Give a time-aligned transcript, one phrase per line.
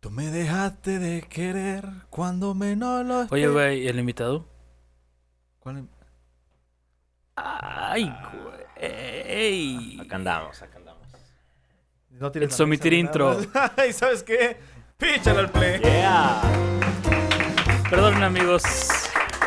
[0.00, 4.46] Tú me dejaste de querer cuando menos lo Oye, güey, ¿el invitado?
[5.58, 5.86] ¿Cuál?
[7.36, 8.10] Ay,
[8.42, 10.00] güey.
[10.00, 11.06] Acá andamos, acá andamos.
[12.10, 13.38] No tires El somitir intro.
[13.88, 14.56] ¿Y sabes qué?
[14.96, 15.80] Píchale al play.
[15.80, 16.40] Yeah.
[17.90, 18.62] Perdón, amigos.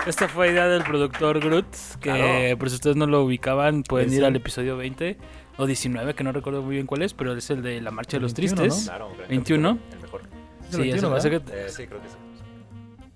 [0.05, 1.65] Esta fue idea del productor Groot,
[1.99, 2.57] que Claro.
[2.59, 4.25] por si ustedes no lo ubicaban, pueden Sí, ir sí.
[4.25, 5.17] al episodio 20
[5.57, 8.17] o 19, que no recuerdo muy bien cuál es, pero es el de la Marcha
[8.17, 8.85] de los 21, Tristes.
[8.89, 9.69] Claro, un gran 21.
[9.77, 10.21] capítulo, El mejor.
[10.69, 11.45] Es Sí, 21, ese- ¿verdad?
[11.47, 12.15] ese que- Eh, sí, creo que sí.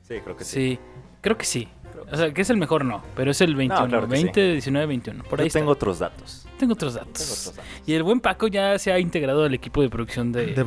[0.01, 0.51] Sí, creo que sí.
[0.51, 0.79] sí,
[1.21, 1.67] creo que sí.
[2.09, 4.85] O sea, que es el mejor no, pero es el 21, claro que 20, 19,
[4.85, 5.23] 21.
[5.25, 6.47] Por Yo ahí tengo otros datos.
[6.57, 7.21] tengo otros Tengo datos.
[7.23, 7.71] otros datos.
[7.85, 10.53] Y el buen Paco ya se ha integrado al equipo de producción de, De de
[10.53, 10.61] de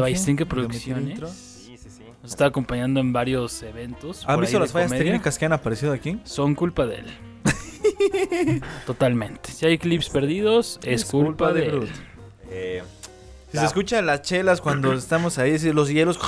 [0.00, 1.10] Omitir Producciones.
[1.10, 1.26] Intro.
[1.28, 2.02] Sí, sí, sí.
[2.22, 4.22] Nos está acompañando en varios eventos.
[4.28, 5.04] ¿Han por visto de las fallas comedia.
[5.12, 6.20] técnicas que han aparecido aquí?
[6.24, 7.06] Son culpa de él.
[8.86, 9.50] Totalmente.
[9.52, 11.70] Si hay clips perdidos, es, culpa, de, él.
[11.72, 11.88] Groot.
[12.50, 12.82] Eh,
[13.56, 16.18] Si La- se escucha las chelas cuando estamos ahí, si los hielos.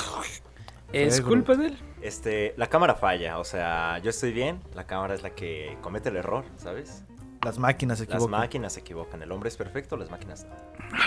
[0.91, 1.77] ¿Es culpa de él?
[2.01, 6.09] este, la cámara falla, o sea, yo estoy bien, la cámara es la que comete
[6.09, 7.03] el error, ¿sabes?
[7.43, 8.39] Las máquinas se Las equivocan.
[8.39, 10.55] máquinas se equivocan, el hombre es perfecto, las máquinas no.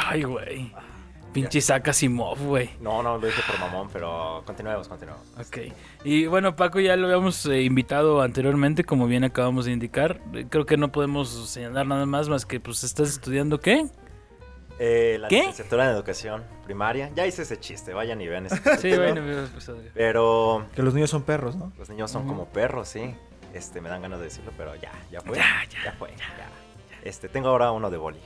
[0.06, 0.72] Ay, güey.
[1.32, 2.70] Pinche Isaac Asimov, güey.
[2.80, 5.26] No, no lo dije por mamón, pero continuemos, continuemos.
[5.38, 5.72] Ok.
[6.04, 10.20] Y bueno, Paco ya lo habíamos eh, invitado anteriormente, como bien acabamos de indicar.
[10.34, 13.86] Eh, Creo que no podemos señalar nada más más que pues estás estudiando qué?
[14.84, 15.36] Eh, la ¿Qué?
[15.36, 19.22] licenciatura en educación primaria, ya hice ese chiste, vayan y vean ese Sí, bueno,
[19.94, 21.72] Pero Que los niños son perros, ¿no?
[21.78, 23.14] los niños son como perros, sí.
[23.54, 25.36] Este, me dan ganas de decirlo, pero ya, ya fue.
[25.36, 25.44] Ya,
[25.84, 26.48] ya, fue, ya.
[27.04, 28.18] Este, tengo ahora uno de boli.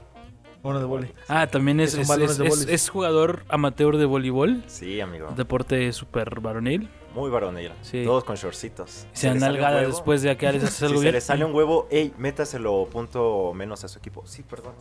[0.63, 1.13] Uno de boli.
[1.29, 5.29] Ah, también es, es, es- de es- jugador amateur de voleibol, Sí, amigo.
[5.37, 6.89] deporte súper varonil.
[7.15, 7.73] Muy varonil.
[7.83, 8.03] Sí.
[8.05, 9.07] Todos con shortcitos.
[9.13, 11.15] Se un nalgada después de que les haces Si algo se bien.
[11.15, 14.27] le sale un huevo, ey, métaselo punto menos a su equipo.
[14.27, 14.73] Sí, perdón.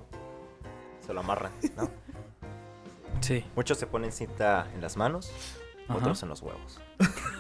[1.06, 1.90] Se lo amarran, ¿no?
[3.22, 3.44] Sí.
[3.56, 5.32] Muchos se ponen cinta en las manos,
[5.88, 5.98] Ajá.
[5.98, 6.80] otros en los huevos.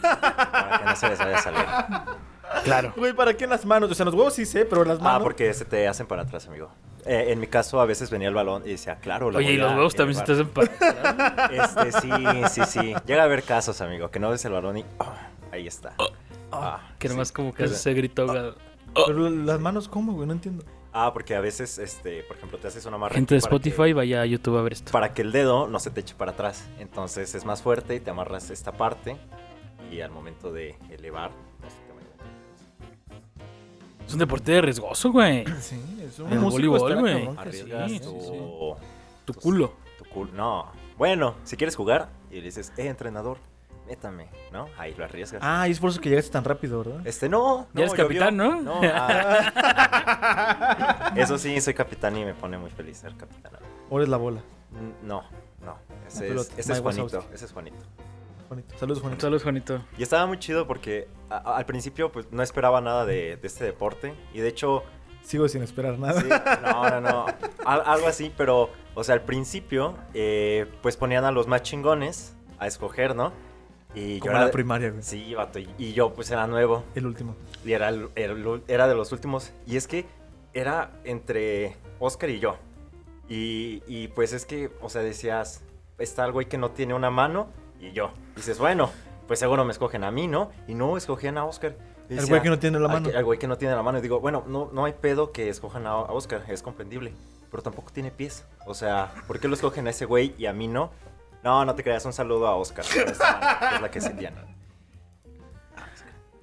[0.01, 1.65] Para que no se les vaya a salir.
[2.63, 2.93] Claro.
[2.95, 3.91] Güey, ¿para qué en las manos?
[3.91, 5.19] O sea, en los huevos sí sé, pero en las manos.
[5.19, 6.69] Ah, porque se te hacen para atrás, amigo.
[7.05, 9.55] Eh, en mi caso, a veces venía el balón y decía, claro, la Oye, voy
[9.55, 10.71] y los a huevos también se te hacen para...
[11.51, 12.09] Este, sí,
[12.49, 12.95] sí, sí.
[13.05, 15.13] Llega a haber casos, amigo, que no ves el balón y oh,
[15.51, 15.93] ahí está.
[16.51, 17.33] Ah, Que nomás sí.
[17.35, 18.25] como que se gritó.
[19.05, 20.25] Pero las manos, ¿cómo, güey?
[20.25, 20.63] No entiendo.
[20.97, 23.15] Ah, porque a veces, este, por ejemplo, te haces una marra.
[23.15, 24.93] Gente de que- Spotify, vaya a YouTube a ver esto.
[24.93, 26.65] para que el dedo no se te eche para atrás.
[26.79, 29.17] Entonces es más fuerte y te amarras esta parte
[29.91, 32.07] y al momento de elevar no se te vaya.
[34.07, 35.43] Es un deporte riesgoso, güey.
[35.59, 37.27] Sí, es El voleibol, güey.
[37.35, 38.85] Arriesgas sí, tu, sí, sí.
[39.25, 39.73] Tu culo.
[39.97, 40.31] Tu culo.
[40.33, 40.71] No.
[40.97, 43.37] Bueno, si quieres jugar y le dices, eh, entrenador,
[43.85, 44.67] métame, ¿no?
[44.77, 45.41] Ahí lo arriesgas.
[45.43, 47.05] Ah, y es por eso que llegaste tan rápido, ¿verdad?
[47.05, 47.67] Este, no.
[47.73, 48.61] Ya eres capitán, ¿no?
[48.61, 48.81] No.
[49.83, 51.11] ah.
[51.15, 53.53] Eso sí, soy capitán y me pone muy feliz ser capitán.
[53.89, 54.41] O eres la bola.
[55.03, 55.23] No,
[55.61, 55.77] no.
[56.07, 57.25] Ese, es, ese es Juanito.
[57.33, 57.77] Ese es Juanito.
[58.47, 58.77] Juanito.
[58.77, 59.21] Saludos, Juanito.
[59.21, 59.81] Saludos, Juanito.
[59.97, 63.47] Y estaba muy chido porque a- a- al principio pues no esperaba nada de, de
[63.47, 64.13] este deporte.
[64.33, 64.83] Y de hecho,
[65.23, 66.21] Sigo sin esperar nada.
[66.21, 66.27] sí,
[66.61, 67.25] no, no, no.
[67.65, 72.35] al- algo así, pero, o sea, al principio eh, pues ponían a los más chingones
[72.59, 73.33] a escoger, ¿no?
[73.95, 75.01] Y Como era la primaria, güey.
[75.01, 75.57] Sí, vato.
[75.59, 76.83] Y, y yo pues era nuevo.
[76.95, 77.35] El último.
[77.63, 79.51] Y era, el- era, el- era de los últimos.
[79.65, 80.05] Y es que
[80.53, 82.57] era entre Oscar y yo.
[83.27, 85.63] Y, y, pues es que, o sea, decías,
[85.97, 87.47] está el güey que no tiene una mano
[87.79, 88.11] y yo.
[88.35, 88.91] Dices, bueno,
[89.27, 90.51] pues seguro me escogen a mí, ¿no?
[90.67, 91.75] Y no, escogían a Oscar.
[92.07, 93.17] Y El decía, güey que no tiene la "Al mano.
[93.17, 93.97] Al güey que no tiene la mano.
[93.97, 97.13] Y digo, bueno, no, no hay pedo que escojan a, a Oscar, es comprendible.
[97.49, 98.45] Pero tampoco tiene pies.
[98.67, 100.91] O sea, ¿por qué lo escogen a ese güey y a mí no?
[101.45, 102.83] No, no te creas, un saludo a Oscar.
[102.91, 104.35] que es la que se tiene.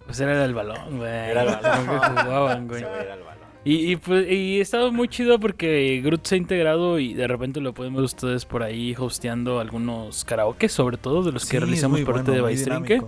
[0.07, 1.11] Pues era el balón, güey.
[1.11, 1.87] Era el balón.
[1.87, 2.83] Lo que jugaban, güey.
[2.83, 3.43] Ese güey era el balón.
[3.65, 7.29] Y, y, pues, y ha estado muy chido porque Groot se ha integrado y de
[7.29, 11.51] repente lo podemos ver ustedes por ahí hosteando algunos karaoke, sobre todo de los Sí,
[11.51, 13.03] que es realizamos parte bueno, de Baistrinque.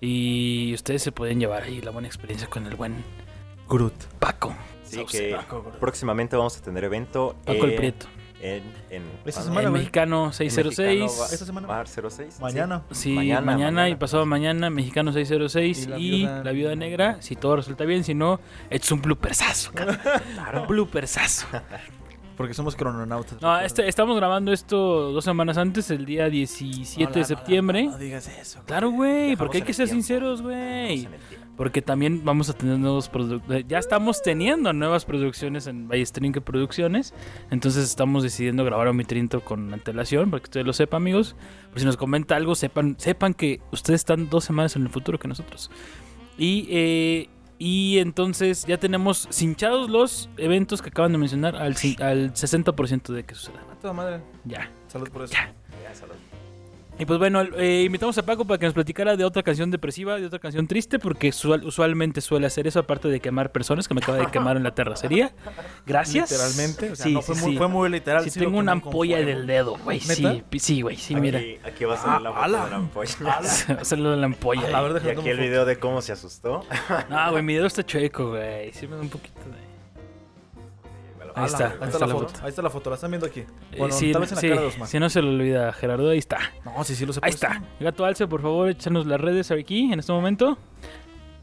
[0.00, 3.02] Y ustedes se pueden llevar ahí la buena experiencia con el buen
[3.68, 3.94] Groot.
[4.18, 4.54] Paco.
[4.84, 5.76] Sí, Sauce, que Paco, Groot.
[5.76, 8.06] próximamente vamos a tener evento Paco el Prieto.
[8.40, 9.42] En, en, Esta ¿cuándo?
[9.42, 9.80] semana, El güey.
[9.82, 11.00] mexicano En 606.
[11.00, 11.66] Mexicano va- Esta semana.
[11.66, 12.38] va a haber 06.
[12.40, 12.82] Mañana.
[12.92, 13.12] Sí,
[13.42, 17.16] mañana, y pasado mañana, Mexicano 606 Y la y, Viuda- La Viuda Negra.
[17.20, 18.38] Si todo resulta bien, si no,
[18.70, 19.72] es un bloopersazo.
[20.54, 21.46] Un bloopersazo.
[22.38, 23.42] Porque somos crononautas.
[23.42, 27.86] No, este, estamos grabando esto dos semanas antes, el día 17 de septiembre.
[27.86, 28.60] No, digas eso.
[28.64, 30.04] Claro, güey, porque hay que ser tiempo.
[30.04, 31.08] sinceros, güey.
[31.56, 33.64] Porque también vamos a tener nuevos productos.
[33.66, 37.12] Ya estamos teniendo nuevas producciones en Ballestrinque Producciones.
[37.50, 41.34] Entonces estamos decidiendo grabar a mi trinto con antelación, para que ustedes lo sepan, amigos.
[41.70, 45.18] Por si nos comenta algo, sepan, sepan que ustedes están dos semanas en el futuro
[45.18, 45.72] que nosotros.
[46.38, 52.32] Y, eh, y entonces ya tenemos cinchados los eventos que acaban de mencionar al, al
[52.34, 53.60] 60% de que suceda.
[53.72, 54.20] A toda madre.
[54.44, 54.70] Ya.
[54.86, 55.32] Salud por eso.
[55.34, 55.52] Ya.
[55.82, 56.14] Ya, salud.
[57.00, 60.16] Y pues bueno, eh, invitamos a Paco para que nos platicara de otra canción depresiva,
[60.18, 63.94] de otra canción triste, porque usual- usualmente suele hacer eso, aparte de quemar personas, que
[63.94, 65.32] me acaba de quemar en la terracería.
[65.86, 66.30] Gracias.
[66.30, 66.90] Literalmente.
[66.90, 67.58] O sea, sí, no, fue, sí, muy, sí.
[67.58, 68.28] fue muy literal.
[68.28, 70.00] Sí, tengo una ampolla del dedo, güey.
[70.00, 70.96] Sí, sí, güey.
[70.96, 71.40] Sí, aquí, mira.
[71.64, 72.64] aquí va a salir la foto ala.
[72.64, 73.14] de la ampolla.
[73.80, 74.76] Hacerlo de la ampolla.
[74.76, 76.64] A verdad, Y déjame aquí el video de cómo se asustó.
[77.08, 78.72] No, güey, mi dedo está chueco, güey.
[78.72, 79.67] Sí me da un poquito de...
[81.40, 82.28] Ahí está, Ahí está la foto.
[82.28, 82.40] foto.
[82.42, 82.90] Ahí está la foto.
[82.90, 83.40] La están viendo aquí.
[83.40, 83.46] Eh,
[83.78, 84.88] Bueno, sí, tal vez en la sí, cara de Osman.
[84.88, 86.38] si no se lo olvida, Gerardo, ahí está.
[86.64, 87.20] No, sí, sí lo sé.
[87.22, 87.62] Ahí está.
[87.80, 90.58] Gato Alce, por favor, échanos las redes aquí en este momento.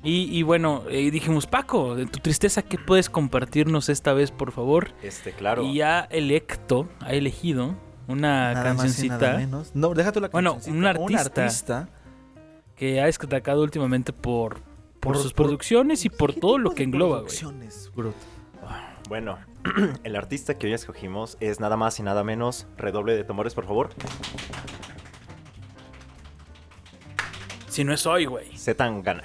[0.03, 4.51] Y, y bueno, eh, dijimos, Paco, de tu tristeza, ¿qué puedes compartirnos esta vez, por
[4.51, 4.92] favor?
[5.01, 5.63] Este, claro.
[5.63, 7.74] Y ha electo, ha elegido
[8.07, 9.71] una Nada más y nada cancioncita menos.
[9.74, 10.77] No, déjate la Bueno, cancioncita.
[10.77, 11.44] un artista.
[11.44, 11.89] artista
[12.75, 16.71] que ha destacado últimamente por, por, Por- sus por- producciones y por ¿Qué todo lo
[16.75, 17.25] que engloba, güey.
[17.25, 18.13] producciones, Brut?
[19.09, 19.39] Bueno,
[20.03, 22.67] el artista que hoy escogimos es nada más y nada menos.
[22.77, 23.89] Redoble de tambores, por favor.
[27.67, 28.57] Si no es hoy, güey.
[28.57, 29.23] Zetangana.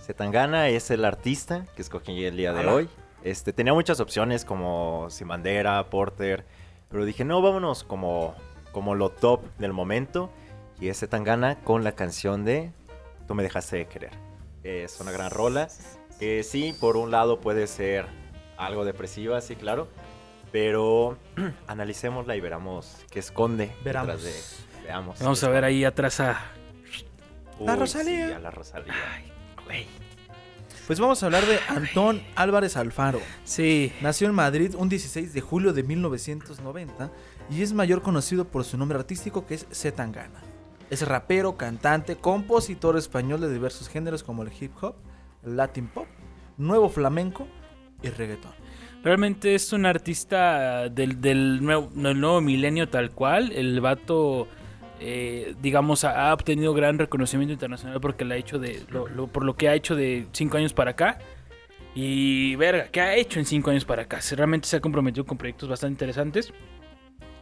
[0.00, 2.88] Zetangana es el artista que escogí el día de hoy.
[3.24, 6.46] Este, tenía muchas opciones como Simandera, Porter,
[6.88, 8.34] pero dije, no, vámonos como,
[8.72, 10.30] como lo top del momento.
[10.80, 12.72] Y es Zetangana con la canción de
[13.26, 14.12] Tú me dejaste de querer.
[14.64, 15.68] Es una gran rola.
[16.18, 18.06] Que sí, por un lado puede ser
[18.58, 19.88] algo depresiva, sí, claro.
[20.52, 21.16] Pero
[21.66, 23.66] analicémosla y veramos qué esconde.
[23.84, 24.22] detrás Veramos.
[24.22, 25.18] de- veamos.
[25.20, 26.40] Vamos a ver ahí atrás a...
[27.60, 28.26] La Uy, Rosalía.
[28.28, 28.94] sí, a la Rosalía.
[29.64, 29.86] Güey.
[30.86, 33.20] Pues vamos a hablar de Antón Álvarez Alfaro.
[33.44, 33.92] Sí.
[34.00, 37.10] Nació en Madrid un 16 de julio de 1990
[37.50, 40.40] y es mayor conocido por su nombre artístico que es Zetangana.
[40.88, 44.94] Es rapero, cantante, compositor español de diversos géneros como el hip hop,
[45.44, 46.06] el latin pop,
[46.56, 47.46] nuevo flamenco
[48.02, 48.52] y reggaetón.
[49.02, 53.52] Realmente es un artista del, del nuevo, del nuevo milenio tal cual.
[53.52, 54.48] El vato,
[55.00, 59.44] eh, digamos, ha, obtenido gran reconocimiento internacional porque la ha hecho de, lo- lo- por
[59.44, 61.18] lo que ha hecho de cinco años para acá.
[61.94, 64.20] Y verga, ¿qué ha hecho en cinco años para acá?
[64.20, 66.52] Se- Realmente se ha comprometido con proyectos bastante interesantes.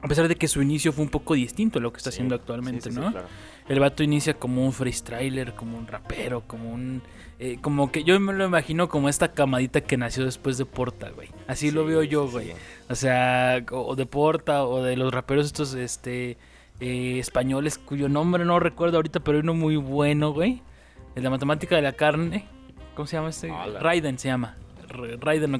[0.02, 2.16] A pesar de que su inicio fue un poco distinto a lo que está Sí,
[2.16, 3.10] haciendo actualmente, sí, sí, ¿no?
[3.10, 3.26] claro.
[3.68, 7.02] El vato inicia como un freestyler, como un rapero, como un...
[7.38, 11.10] eh, como que yo me lo imagino como esta camadita que nació después de Porta,
[11.10, 11.28] güey.
[11.46, 12.48] Así lo veo yo, güey.
[12.48, 12.52] sí.
[12.88, 16.38] O sea, o, de Porta o de los raperos estos, este,
[16.80, 20.62] eh, españoles cuyo nombre no recuerdo ahorita, pero hay uno muy bueno, güey.
[21.14, 22.46] El de la matemática de la carne.
[22.94, 23.52] ¿Cómo se llama este?
[23.80, 24.56] Raiden se llama.
[24.96, 25.58] Raiden no.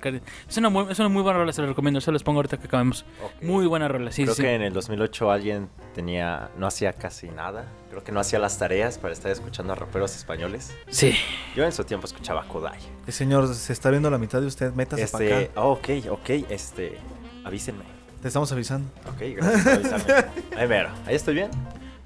[0.48, 2.00] Es una, muy, es una muy buena rola, se la recomiendo.
[2.00, 3.04] Se los pongo ahorita que acabemos.
[3.22, 3.42] Ok.
[3.42, 4.42] Muy buena rola, sí, Creo sí.
[4.42, 7.66] que en el 2008 alguien tenía, no hacía casi nada.
[7.90, 10.74] Creo que no hacía las tareas para estar escuchando a raperos españoles.
[10.88, 11.14] Sí.
[11.54, 12.78] Yo en su tiempo escuchaba a Kodai.
[13.06, 15.60] Eh, señor, se está viendo la mitad de usted, métase para Este, acá.
[15.62, 16.98] oh, ok, ok, este,
[17.44, 17.84] avísenme.
[18.22, 18.90] Te estamos avisando.
[19.08, 20.14] Ok, gracias por avisarme.
[20.56, 21.50] Ahí mero, ahí estoy bien.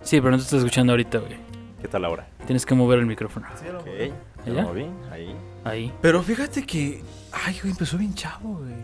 [0.02, 1.36] Sí, pero no te estás escuchando ahorita, güey.
[1.80, 2.28] ¿Qué tal ahora?
[2.46, 3.46] Tienes que mover el micrófono.
[3.78, 3.86] Ok,
[4.46, 4.54] ¿Allá?
[4.54, 4.86] ¿ya moví?
[5.10, 5.34] Ahí.
[5.64, 5.92] Ahí.
[6.00, 7.02] Pero fíjate que,
[7.32, 8.74] ay, güey, empezó bien chavo, güey.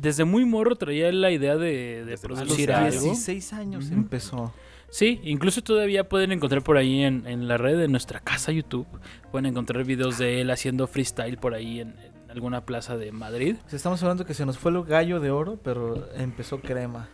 [0.00, 3.00] Desde muy morro traía la idea de, de producir algo.
[3.00, 4.52] 16 años empezó.
[4.90, 8.86] Sí, incluso todavía pueden encontrar por ahí en, en la red de nuestra casa YouTube.
[9.30, 13.56] Pueden encontrar videos de él haciendo freestyle por ahí en, en alguna plaza de Madrid.
[13.70, 17.08] Estamos hablando que se nos fue el gallo de oro, pero empezó crema.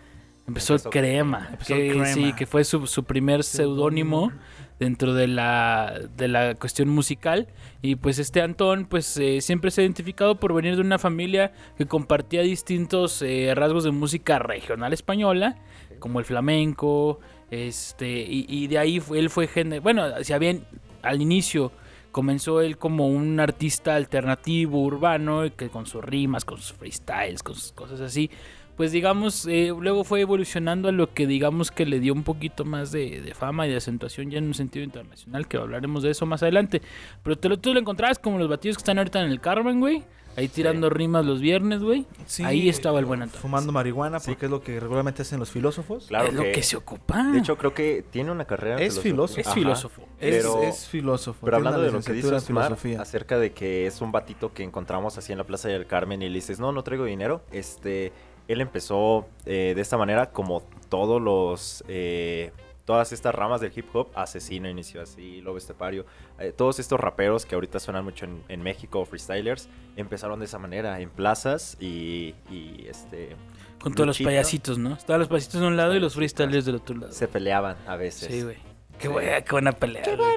[0.46, 2.06] Empezó, Empezó Crema, Empezó que, Crema.
[2.06, 4.30] sí, que fue su, su primer seudónimo
[4.78, 7.48] dentro de la, de la cuestión musical.
[7.82, 11.52] Y pues este Antón pues eh, siempre se ha identificado por venir de una familia
[11.76, 15.56] que compartía distintos eh, rasgos de música regional española,
[15.98, 19.48] como el flamenco, este, y, de ahí él fue
[19.80, 20.64] bueno, si bien
[21.02, 21.70] al inicio
[22.10, 27.54] comenzó él como un artista alternativo urbano, que con sus rimas, con sus freestyles, con
[27.54, 28.30] sus cosas así,
[28.76, 32.64] pues digamos, eh, luego fue evolucionando a lo que digamos que le dio un poquito
[32.64, 36.10] más de, de fama y de acentuación ya en un sentido internacional, que hablaremos de
[36.10, 36.82] eso más adelante.
[37.22, 39.80] Pero te lo, tú lo encontrabas como los batidos que están ahorita en el Carmen,
[39.80, 40.02] güey.
[40.36, 42.06] Ahí tirando rimas los viernes, güey.
[42.26, 43.28] Sí, Ahí estaba el buen.
[43.30, 44.32] Fumando marihuana, Sí.
[44.32, 46.06] porque es lo que regularmente hacen los filósofos.
[46.08, 47.22] Claro es lo que, que se ocupa.
[47.30, 48.80] de hecho creo que tiene una carrera.
[48.82, 49.40] Es filósofo.
[49.40, 50.02] es filósofo.
[50.18, 51.38] Es, pero- es filósofo.
[51.44, 53.00] Pero hablando de lo que dice en Osmar, filosofía.
[53.00, 56.28] acerca de que es un batito que encontramos así en la Plaza del Carmen y
[56.28, 57.42] le dices, no, no traigo dinero.
[57.52, 58.10] Este,
[58.48, 62.52] él empezó eh, de esta manera como todos los, eh,
[62.84, 64.08] todas estas ramas del hip hop.
[64.14, 66.04] Asesino inició así, Lobo Estepario.
[66.38, 70.58] eh, todos estos raperos que ahorita suenan mucho en, en México, freestylers, empezaron de esa
[70.58, 73.36] manera, en plazas y, y, este,
[73.82, 74.94] Con todos los payasitos, ¿no?
[74.94, 77.12] Estaban los payasitos de un lado y los freestylers del otro lado.
[77.12, 78.28] se peleaban a veces.
[78.32, 78.56] Sí, güey.
[78.98, 79.12] Qué, Sí.
[79.12, 80.04] buena, qué buena pelea.
[80.04, 80.30] güey.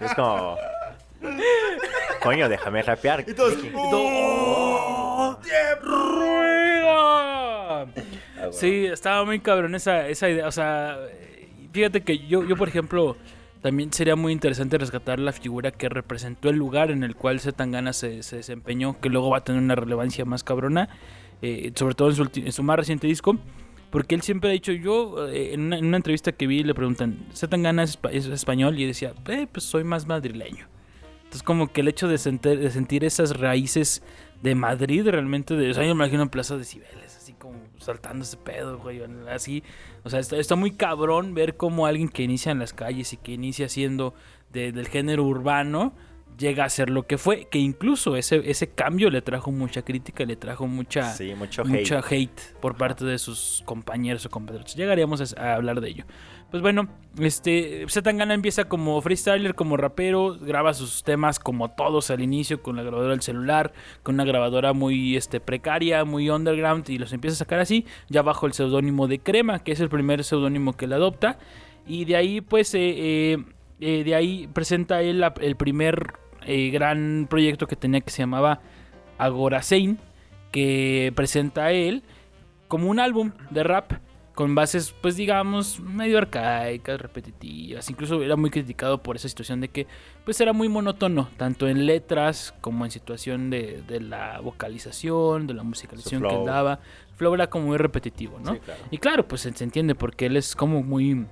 [0.00, 0.56] Es como...
[2.22, 3.24] Coño, déjame rapear.
[3.28, 3.54] Y todos.
[6.82, 7.86] ¡Oh!
[8.52, 10.46] Sí, estaba muy cabrón esa, esa idea.
[10.48, 10.98] O sea,
[11.72, 13.16] fíjate que yo, yo, por ejemplo,
[13.60, 17.92] también sería muy interesante rescatar la figura que representó el lugar en el cual Zetangana
[17.92, 20.88] se, se desempeñó, que luego va a tener una relevancia más cabrona,
[21.42, 23.36] eh, sobre todo en su, en su más reciente disco.
[23.90, 26.74] Porque él siempre ha dicho, yo eh, en, una, en una entrevista que vi le
[26.74, 30.66] preguntan, Zetangana es, es español y decía, eh, pues soy más madrileño.
[31.24, 34.02] Entonces como que el hecho de sentir, de sentir esas raíces
[34.42, 37.58] de Madrid realmente, de, o sea, yo me imagino en Plaza de Cibeles, así como
[37.78, 39.62] saltando ese pedo, güey, así.
[40.02, 43.16] O sea, está, está muy cabrón ver cómo alguien que inicia en las calles y
[43.18, 44.14] que inicia siendo
[44.52, 45.92] de- del género urbano
[46.38, 50.24] llega a ser lo que fue, que incluso ese, ese cambio le trajo mucha crítica,
[50.24, 51.68] le trajo mucha Sí, mucho hate.
[51.70, 54.74] mucha hate por parte de sus compañeros o compatriotas.
[54.74, 56.04] Llegaríamos a, a hablar de ello.
[56.50, 56.88] Pues bueno,
[57.20, 62.74] este Zetangana empieza como freestyler, como rapero, graba sus temas como todos al inicio con
[62.74, 67.34] la grabadora del celular, con una grabadora muy este precaria, muy underground y los empieza
[67.34, 70.86] a sacar así, ya bajo el seudónimo de Crema, que es el primer seudónimo que
[70.86, 71.38] él adopta.
[71.86, 73.44] Y de ahí pues eh, eh,
[73.80, 76.14] eh, de ahí presenta él el primer
[76.46, 78.60] eh, gran proyecto que tenía que se llamaba
[79.18, 79.98] Agorasein,
[80.50, 82.02] que presenta él
[82.66, 83.92] como un álbum de rap
[84.40, 87.90] con bases, pues digamos, medio arcaicas, repetitivas.
[87.90, 89.86] Incluso era muy criticado por esa situación de que,
[90.24, 95.52] pues era muy monótono, tanto en letras como en situación de, de la vocalización, de
[95.52, 96.80] la musicalización que daba.
[97.16, 98.54] Flow era como muy repetitivo, ¿no?
[98.54, 98.80] Sí, claro.
[98.90, 101.26] Y claro, pues se entiende porque él es como muy...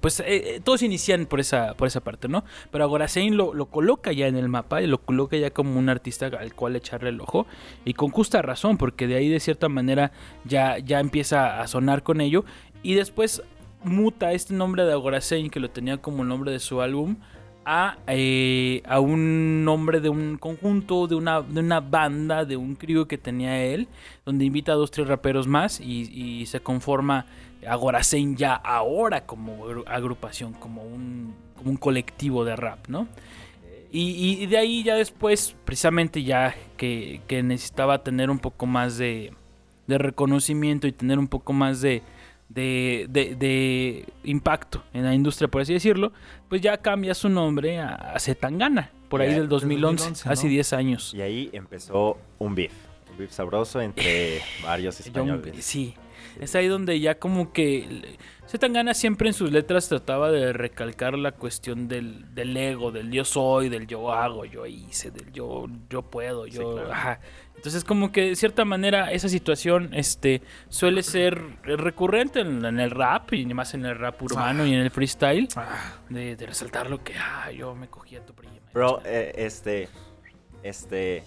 [0.00, 2.44] Pues eh, eh, todos inician por esa, por esa parte, ¿no?
[2.70, 5.88] Pero Agorasein lo, lo coloca ya en el mapa y lo coloca ya como un
[5.88, 7.46] artista al cual echarle el ojo.
[7.84, 10.12] Y con justa razón, porque de ahí de cierta manera
[10.44, 12.44] ya, ya empieza a sonar con ello.
[12.82, 13.42] Y después
[13.84, 17.16] muta este nombre de Agorasein, que lo tenía como el nombre de su álbum,
[17.64, 22.74] a, eh, a un nombre de un conjunto, de una, de una banda, de un
[22.74, 23.86] crew que tenía él,
[24.24, 27.26] donde invita a dos, tres raperos más y se conforma
[27.66, 33.06] Agorasein ya ahora como agru- agrupación, como un, como un colectivo de rap, ¿no?
[33.90, 38.96] Y, y de ahí ya después, precisamente ya que, que necesitaba tener un poco más
[38.96, 39.32] de,
[39.86, 42.02] de reconocimiento y tener un poco más de,
[42.48, 46.12] de, de- de impacto en la industria, por así decirlo,
[46.48, 50.50] pues ya cambia su nombre a, a Zetangana, por ahí del 2011, 2011, hace ¿no?
[50.50, 51.12] 10 años.
[51.14, 52.72] Y ahí empezó un beef.
[53.10, 55.62] Un beef sabroso entre varios Yo- españoles.
[55.64, 55.94] sí,
[56.40, 58.16] es ahí donde ya como que
[58.48, 63.24] Zetangana siempre en sus letras trataba de recalcar la cuestión del, del ego, del yo
[63.24, 66.74] soy, del yo hago, yo hice, del yo, yo puedo, Sí, yo...
[66.74, 66.92] claro.
[66.92, 67.20] ajá.
[67.56, 72.90] Entonces como que de cierta manera esa situación este, suele ser recurrente en, en el
[72.90, 76.90] rap y más en el rap urbano y en el freestyle Ah, de, de resaltar
[76.90, 78.54] lo que, ah, yo me cogí a tu prima.
[78.74, 79.88] Bro, eh, este.
[80.62, 81.22] Este.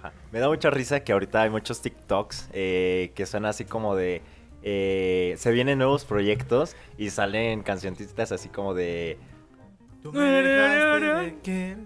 [0.00, 3.94] Ajá, Me da mucha risa que ahorita hay muchos TikToks eh, que son así como
[3.94, 4.22] de.
[4.62, 9.18] eh, se vienen nuevos proyectos y salen cancioncitas así como de.
[10.02, 11.34] tú me de.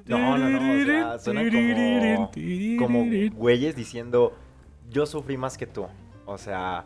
[0.06, 0.58] No, no, no.
[0.58, 2.30] O sea, suenan como.
[2.78, 3.04] Como
[3.34, 4.34] güeyes diciendo.
[4.90, 5.86] Yo sufrí más que tú.
[6.26, 6.84] O sea.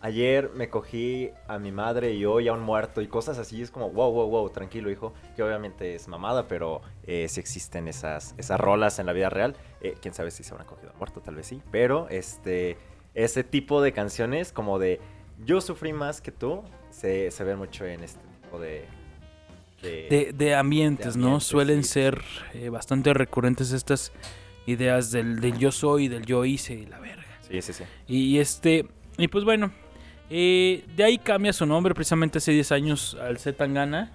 [0.00, 3.60] Ayer me cogí a mi madre y hoy a un muerto y cosas así.
[3.62, 5.12] Es como, wow, wow, wow, tranquilo, hijo.
[5.34, 9.56] Que obviamente es mamada, pero eh, sí existen esas, esas rolas en la vida real.
[9.80, 11.60] Eh, Quién sabe si se habrán cogido a muerto, tal vez sí.
[11.72, 12.76] Pero este,
[13.14, 15.00] ese tipo de canciones, como de
[15.44, 18.84] yo sufrí más que tú, se, se ven mucho en este tipo de.
[19.82, 21.40] de- de, de ambientes, de ¿no?
[21.40, 22.22] Suelen sí, ser
[22.54, 24.12] eh, bastante recurrentes estas
[24.66, 27.24] ideas del, del yo soy, del yo hice y la verga.
[27.48, 27.84] Sí, sí, sí.
[28.06, 28.86] Y este,
[29.16, 29.72] y pues bueno,
[30.30, 34.12] eh, de ahí cambia su nombre precisamente hace 10 años al Z Tangana.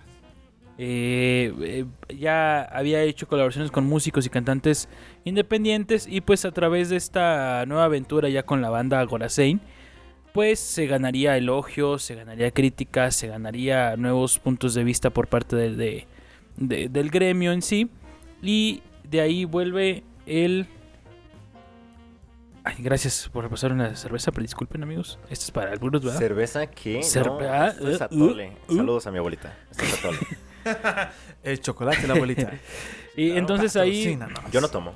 [0.80, 1.86] Eh, eh,
[2.18, 4.90] ya había hecho colaboraciones con músicos y cantantes
[5.24, 9.62] independientes y pues a través de esta nueva aventura ya con la banda Gorasein
[10.34, 15.56] pues se ganaría elogios, se ganaría críticas, se ganaría nuevos puntos de vista por parte
[15.56, 16.08] de- de-
[16.58, 17.88] de- del gremio en sí
[18.42, 20.66] y de ahí vuelve el
[22.66, 25.20] Ay, gracias por pasar una cerveza, pero disculpen amigos.
[25.30, 26.18] Esto es para algunos, ¿verdad?
[26.18, 27.00] Cerveza que.
[27.02, 28.54] Cerve- no, ah, esto es uh, atole.
[28.70, 28.76] uh, uh.
[28.78, 29.58] Saludos a mi abuelita.
[29.72, 30.20] Esto es atole.
[31.44, 32.52] El chocolate, la abuelita.
[33.18, 34.18] y entonces ahí...
[34.50, 34.94] Yo no tomo.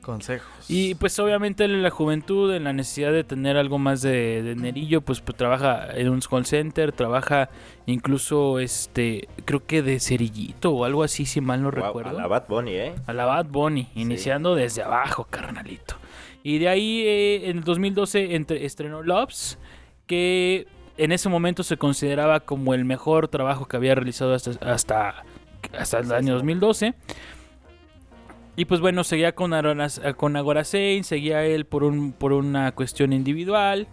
[0.00, 0.48] Consejos.
[0.68, 4.42] Y pues obviamente él en la juventud, en la necesidad de tener algo más de,
[4.42, 7.48] de nerillo, pues, pues trabaja en un call center, trabaja
[7.86, 12.10] incluso, este, creo que de cerillito o algo así, si mal no recuerdo.
[12.10, 12.94] A la Bad Bunny, ¿eh?
[13.06, 15.96] A la Bad Bunny, iniciando desde abajo, carnalito.
[16.44, 19.58] Y de ahí eh, en el 2012 entre- estrenó Loves,
[20.06, 25.24] que en ese momento se consideraba como el mejor trabajo que había realizado hasta, hasta,
[25.76, 26.32] hasta el año sí.
[26.34, 26.94] 2012.
[28.56, 33.12] Y pues bueno, seguía con, Aronas- con Agorasein, seguía él por, un, por una cuestión
[33.14, 33.88] individual.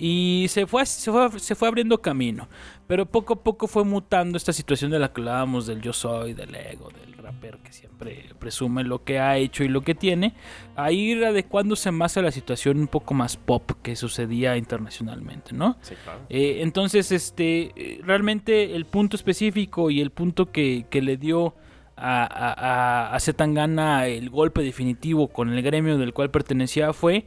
[0.00, 2.48] Y se fue, se fue, se fue abriendo camino.
[2.86, 6.34] Pero poco a poco fue mutando esta situación de la que hablábamos del yo soy,
[6.34, 10.34] del ego, del rapero que siempre presume lo que ha hecho y lo que tiene,
[10.76, 15.76] a ir adecuándose más a la situación un poco más pop que sucedía internacionalmente, ¿no?
[15.82, 16.20] Sí, claro.
[16.30, 21.56] Eh, entonces, este, realmente el punto específico y el punto que, que le dio
[21.96, 27.26] a, a, a, a Zetangana el golpe definitivo con el gremio del cual pertenecía fue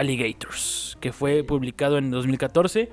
[0.00, 2.90] Alligators, que fue publicado en 2014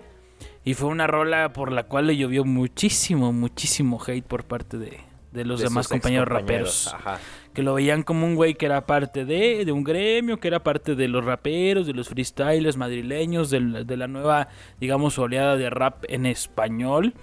[0.63, 4.99] y fue una rola por la cual le llovió muchísimo, muchísimo hate por parte de,
[5.31, 6.93] de los De demás compañeros raperos.
[6.93, 7.19] Ajá.
[7.53, 10.61] Que lo veían como un güey que era parte de, de un gremio, que era
[10.63, 14.49] parte de los raperos, de los freestylers madrileños, del- de la nueva,
[14.79, 17.13] digamos, oleada de rap en español.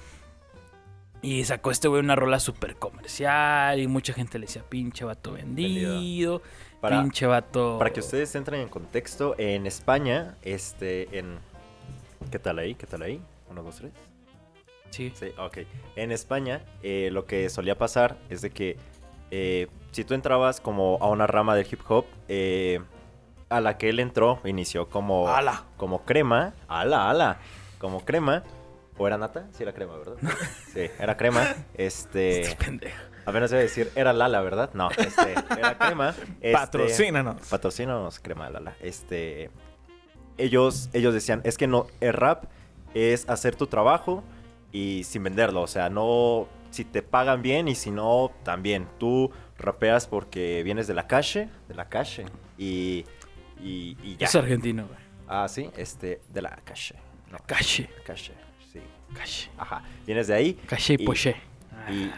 [1.23, 5.33] Y sacó este güey una rola súper comercial y mucha gente le decía pinche vato
[5.33, 6.43] vendido,
[6.85, 7.79] Para, pinche vato...
[7.79, 11.38] para que ustedes entren en contexto, en España, este, en...
[12.31, 12.75] ¿Qué tal ahí?
[12.75, 13.23] ¿Qué tal ahí?
[13.49, 13.93] Uno, dos, tres.
[14.91, 15.11] Sí.
[15.17, 15.61] Sí, ok.
[15.97, 18.76] En España, eh, lo que solía pasar es de que
[19.31, 22.83] eh, si tú entrabas como a una rama del hip hop, eh,
[23.49, 25.26] a la que él entró, inició como,
[25.79, 26.53] como crema.
[26.69, 27.38] ¡Ala, ala!
[27.79, 28.43] Como crema.
[28.99, 29.49] ¿O era nata?
[29.53, 30.17] Sí, era crema, ¿verdad?
[30.75, 31.47] Sí, era crema.
[31.79, 32.43] Este.
[32.43, 33.13] Este pendejo.
[33.26, 34.71] Apenas iba a decir, era Lala, ¿verdad?
[34.75, 36.14] No, este, era crema.
[36.40, 37.49] Este, Patrocínanos.
[37.49, 38.75] Patrocínanos, crema Lala.
[38.81, 39.50] Este.
[40.37, 42.45] Ellos, ellos decían, es que no, el rap
[42.93, 44.25] es hacer tu trabajo
[44.73, 45.62] y sin venderlo.
[45.62, 46.49] O sea, no.
[46.71, 48.88] Si te pagan bien y si no, también.
[48.99, 52.26] Tú rapeas porque vienes de la calle, de la calle.
[52.59, 53.04] Y.
[53.62, 54.26] Y, y ya.
[54.26, 54.99] Es argentino, güey.
[55.28, 56.97] Ah, sí, este, de la calle.
[57.31, 58.33] No, Calle, calle,
[58.73, 58.81] sí.
[59.14, 59.50] calle.
[59.57, 59.83] Ajá.
[60.07, 61.37] Vienes de ahí Calle y Y- poché.
[61.90, 62.11] y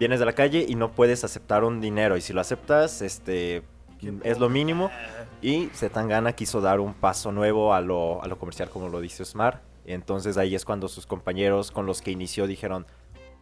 [0.00, 2.16] vienes de la calle y no puedes aceptar un dinero.
[2.16, 3.62] Y si lo aceptas, este
[4.24, 4.90] es lo mínimo.
[5.42, 9.22] Y Zetangana quiso dar un paso nuevo a lo, a lo comercial, como lo dice
[9.22, 9.60] Osmar.
[9.86, 12.86] Y entonces ahí es cuando sus compañeros con los que inició dijeron,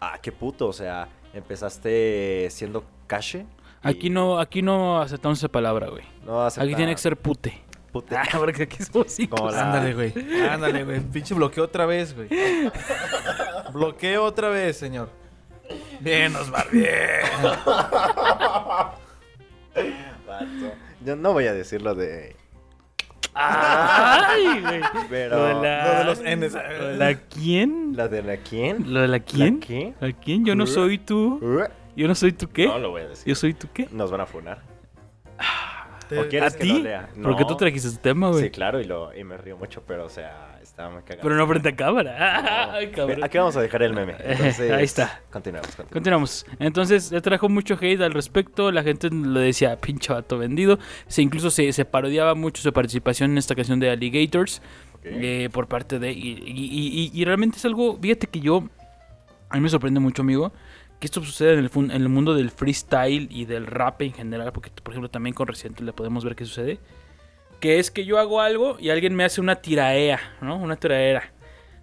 [0.01, 3.47] ah, qué puto, o sea, empezaste siendo calle.
[3.85, 6.05] y Aquí no, aquí no aceptamos esa palabra, güey.
[6.27, 7.63] no Aquí tiene que ser pute.
[7.93, 8.17] pute.
[8.17, 9.55] Ah, porque aquí somos hijos.
[9.55, 10.13] Ándale, güey.
[10.49, 11.01] Ándale, güey.
[11.01, 12.29] Pinche bloqueo otra vez, güey.
[13.73, 15.09] bloqueo otra vez, señor.
[16.01, 16.87] Bien, Osmar, bien.
[21.05, 22.37] Yo no voy a decir lo de...
[23.35, 24.81] Ay, güey.
[25.09, 25.37] Pero...
[25.37, 25.85] Lo de la...
[25.93, 26.55] Lo de los Ns.
[26.55, 27.93] ¿Lo de la quién?
[27.97, 28.93] ¿La de la quién?
[28.93, 29.61] ¿Lo de la quién?
[30.01, 30.45] ¿La quién?
[30.45, 31.41] Yo no soy tú.
[31.97, 32.67] Yo no soy tú qué.
[32.67, 33.27] No lo voy a decir.
[33.27, 33.89] Yo soy tú qué.
[33.93, 34.63] Nos van a funar.
[36.09, 36.79] Te- ¿O quieres ¿A que ti?
[36.79, 37.09] lo lea?
[37.23, 38.45] Porque tú trajiste ese tema, güey.
[38.45, 40.58] Sí, claro, y, lo, y me río mucho, pero o sea,
[41.21, 42.73] Pero no frente a cámara.
[42.75, 42.93] Ay, No.
[42.93, 43.25] cabrón.
[43.25, 44.15] Aquí vamos a dejar el meme.
[44.19, 45.21] Entonces, Ahí está.
[45.31, 45.67] Continuemos.
[45.75, 45.93] continuemos.
[45.93, 46.47] Continuamos.
[46.59, 48.71] Entonces, le trajo mucho hate al respecto.
[48.71, 50.79] La gente le decía pinche vato vendido.
[51.09, 54.63] Se incluso se, se parodiaba mucho su participación en esta canción de Alligators.
[55.05, 56.13] Eh, por parte de.
[56.13, 57.99] Y, y- y- y realmente es algo.
[58.01, 58.65] Fíjate que yo.
[59.49, 60.53] A mí me sorprende mucho, amigo.
[61.01, 64.53] Que esto sucede en el, en el mundo del freestyle y del rap en general.
[64.53, 66.79] Porque, por ejemplo, también con Resident le podemos ver que sucede.
[67.61, 70.57] Que es que yo hago algo y alguien me hace una tiraea, ¿no?
[70.57, 71.33] Una tiraera.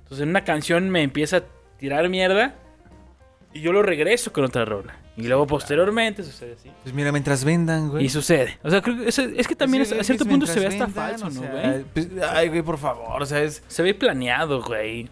[0.03, 1.43] Entonces en una canción me empieza a
[1.77, 2.55] tirar mierda.
[3.53, 4.97] Y yo lo regreso con otra rola.
[5.17, 6.69] Y luego posteriormente sucede así.
[6.83, 8.05] Pues mira, mientras vendan, güey.
[8.05, 8.57] Y sucede.
[8.63, 10.67] O sea, creo que es, es que también Sí, es- a cierto punto se ve
[10.67, 11.83] hasta vendan, falso, o ¿no, sea, güey?
[11.93, 13.21] pues, ay, güey, por favor.
[13.21, 13.63] O sea, es.
[13.67, 15.09] Se ve planeado, güey.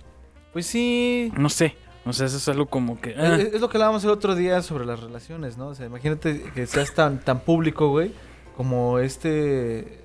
[0.51, 1.31] Pues sí.
[1.37, 1.75] No sé.
[2.05, 3.11] O sea, eso es algo como que.
[3.11, 3.35] Es, ah.
[3.37, 5.67] es lo que hablábamos el otro día sobre las relaciones, ¿no?
[5.67, 8.11] O sea, imagínate que seas tan, tan público, güey,
[8.57, 10.02] como este.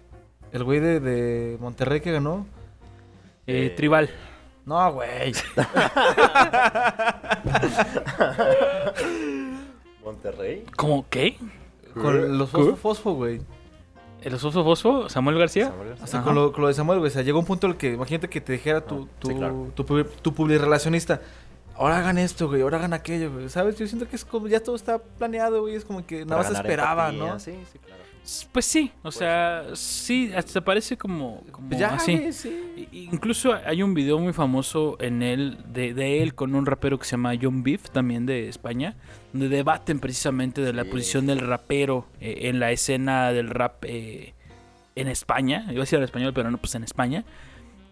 [0.52, 2.46] El güey de, de Monterrey que ganó.
[3.46, 4.08] Eh, Eh, tribal.
[4.64, 5.32] No, güey.
[10.04, 10.64] Monterrey.
[10.76, 11.36] ¿Cómo qué?
[11.94, 13.40] Con los fosfo, fosfo, güey.
[14.22, 15.08] ¿El oso fosfo?
[15.08, 15.66] ¿Samuel García?
[15.68, 16.04] Samuel García.
[16.04, 17.10] O sea, con lo, con lo de Samuel, güey.
[17.10, 19.28] O sea, llegó un punto en el que, imagínate que te dijera tu, Ah, tu,
[19.28, 19.68] sí, claro.
[19.74, 21.20] tu, pu- tu publirelacionista.
[21.76, 22.62] Ahora hagan esto, güey.
[22.62, 23.48] Ahora hagan aquello, güey.
[23.48, 23.78] ¿Sabes?
[23.78, 25.76] Yo siento que es como ya todo está planeado, güey.
[25.76, 27.38] Es como que nada Para más esperaba, empatía, ¿no?
[27.40, 28.02] Sí, sí, claro.
[28.52, 28.90] Pues sí.
[29.02, 30.30] O sea, sí.
[30.36, 31.42] Hasta parece como.
[31.50, 32.32] como ya, así.
[32.32, 32.86] sí.
[32.92, 37.04] Incluso hay un video muy famoso en él, de, de él con un rapero que
[37.06, 38.96] se llama John Beef, también de España,
[39.32, 40.90] donde debaten precisamente de la Sí.
[40.90, 44.34] posición del rapero eh, en la escena del rap eh,
[44.94, 45.64] en España.
[45.70, 47.24] Iba a decir en español, pero no, pues en España.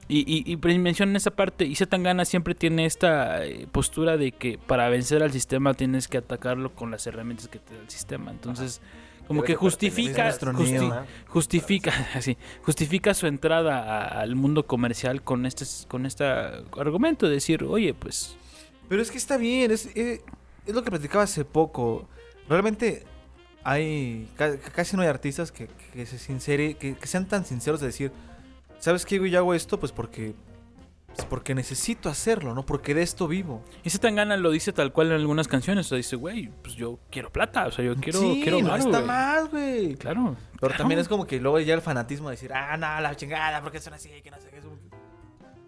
[0.09, 1.65] Y, y, y mencionan esa parte.
[1.65, 6.19] Y Zetangana siempre tiene esta eh, postura de que para vencer al sistema tienes que
[6.19, 8.31] atacarlo con las herramientas que te da el sistema.
[8.31, 8.81] Entonces,
[9.27, 10.25] como que justifica,
[11.29, 17.33] justifica, así, justifica su entrada a- al mundo comercial con este, con este argumento de
[17.35, 18.37] decir, oye, pues,
[18.89, 20.23] Pero es que está bien, es, eh,
[20.65, 22.09] es lo que platicaba hace poco.
[22.49, 23.05] Realmente
[23.65, 27.81] hay, ca- casi no hay artistas que, que se sincere, que, que sean tan sinceros
[27.81, 28.13] de decir,
[28.79, 29.31] ¿sabes qué, güey?
[29.33, 30.35] Yo hago esto pues porque
[31.17, 32.67] Pues porque necesito hacerlo, ¿no?
[32.67, 33.63] Porque de esto vivo.
[33.83, 35.87] Y ese Tangana lo dice tal cual en algunas canciones.
[35.87, 37.67] O sea, dice, güey, pues yo quiero plata.
[37.67, 39.01] O sea, yo quiero, sí, quiero no está
[39.51, 39.95] güey".
[39.97, 40.37] Claro.
[40.53, 40.77] Pero claro.
[40.77, 43.81] también es como que luego ya el fanatismo de decir, ah, no, la chingada, porque
[43.81, 44.59] son así, que no sé qué.
[44.59, 44.79] es un-".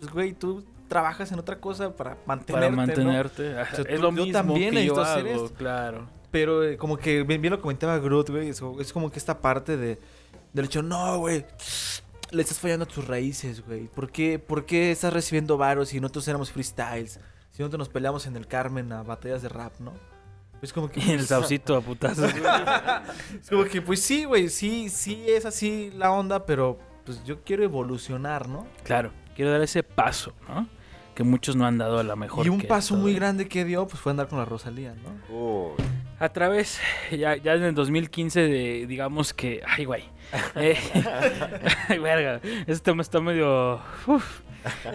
[0.01, 2.77] Pues, güey, tú trabajas en otra cosa para mantenerte, Para ¿no?
[2.77, 3.53] mantenerte.
[3.53, 5.55] sea, es tú- lo yo mismo también que yo hago, esto.
[5.55, 6.09] claro.
[6.31, 8.51] Pero eh, como que bien, bien lo comentaba Groot, güey.
[8.51, 9.99] Es, es como que esta parte de,
[10.53, 11.47] del hecho, no, güey.
[12.31, 13.87] Le estás fallando a tus raíces, güey.
[13.89, 17.21] ¿Por qué, ¿Por qué estás recibiendo varos si nosotros éramos freestyles?
[17.51, 19.93] Si nosotros nos peleamos en el Carmen a batallas de rap, ¿no?
[20.61, 21.01] Es como que.
[21.01, 22.33] Y el saucito a putazos.
[23.41, 24.49] Es como que, pues sí, güey.
[24.49, 28.67] Sí, sí es así la onda, pero pues yo quiero evolucionar, ¿no?
[28.85, 30.69] claro, quiero dar ese paso, ¿no?
[31.15, 32.45] Que muchos no han dado a la mejor.
[32.45, 33.03] y un que paso todo.
[33.03, 35.35] muy grande que dio, pues fue andar con la Rosalía, ¿no?
[35.35, 35.73] Uy,
[36.21, 36.81] A través,
[37.13, 39.63] ya, ya en el 2015, de, digamos que.
[39.67, 40.05] Ay, güey.
[40.57, 40.77] Eh,
[41.89, 42.41] ay, verga.
[42.67, 43.81] Este tema está medio.
[44.07, 44.41] uf.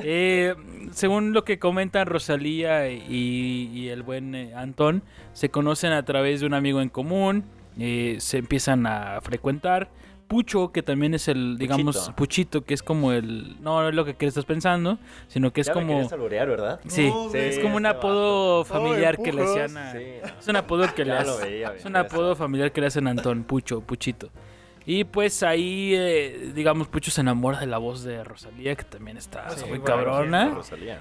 [0.04, 0.54] Eh,
[0.92, 5.02] según lo que comentan Rosalía y, y el buen eh, Antón,
[5.34, 7.46] se conocen a través de un amigo en común.
[7.80, 9.90] eh, se empiezan a frecuentar.
[10.28, 12.16] Pucho, que también es el, digamos, Puchito.
[12.16, 13.62] Puchito, que es como el.
[13.62, 15.94] No, no es lo que estás pensando, sino que es ya me como.
[15.94, 16.80] querías alburear, ¿verdad?
[16.88, 18.74] Sí, No, es como un este apodo vato.
[18.74, 19.92] familiar que le hacían a.
[19.92, 20.00] Sí,
[20.40, 21.64] Es un apodo que le hacen.
[21.78, 24.30] Es un apodo familiar que le hacen a Antón, Pucho, Puchito.
[24.86, 29.16] Y pues ahí, eh, digamos, Pucho se enamora de la voz de Rosalía, que también
[29.16, 30.58] está Sí, muy bueno, cabrona.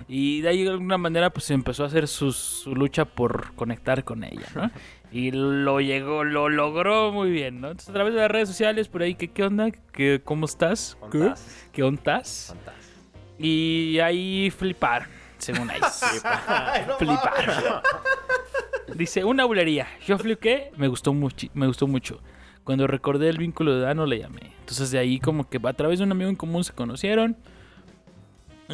[0.06, 4.04] Y de ahí de alguna manera pues empezó a hacer su, su lucha por conectar
[4.04, 4.70] con ella, ¿no?
[5.12, 7.68] Y lo llegó, lo logró muy bien, ¿no?
[7.68, 9.70] Entonces a través de las redes sociales por ahí, ¿qué, qué onda?
[9.92, 10.96] ¿Qué, ¿Cómo estás?
[11.10, 11.34] ¿Qué?
[11.70, 12.56] ¿Qué ondas?
[13.38, 15.80] Y ahí flipar, según ahí.
[16.98, 17.82] flipar.
[18.94, 19.86] Dice, una bulería.
[20.06, 22.20] Yo flipé, me gustó mucho, me gustó mucho.
[22.64, 24.52] Cuando recordé el vínculo de Dano le llamé.
[24.60, 27.36] Entonces de ahí como que a través de un amigo en común se conocieron.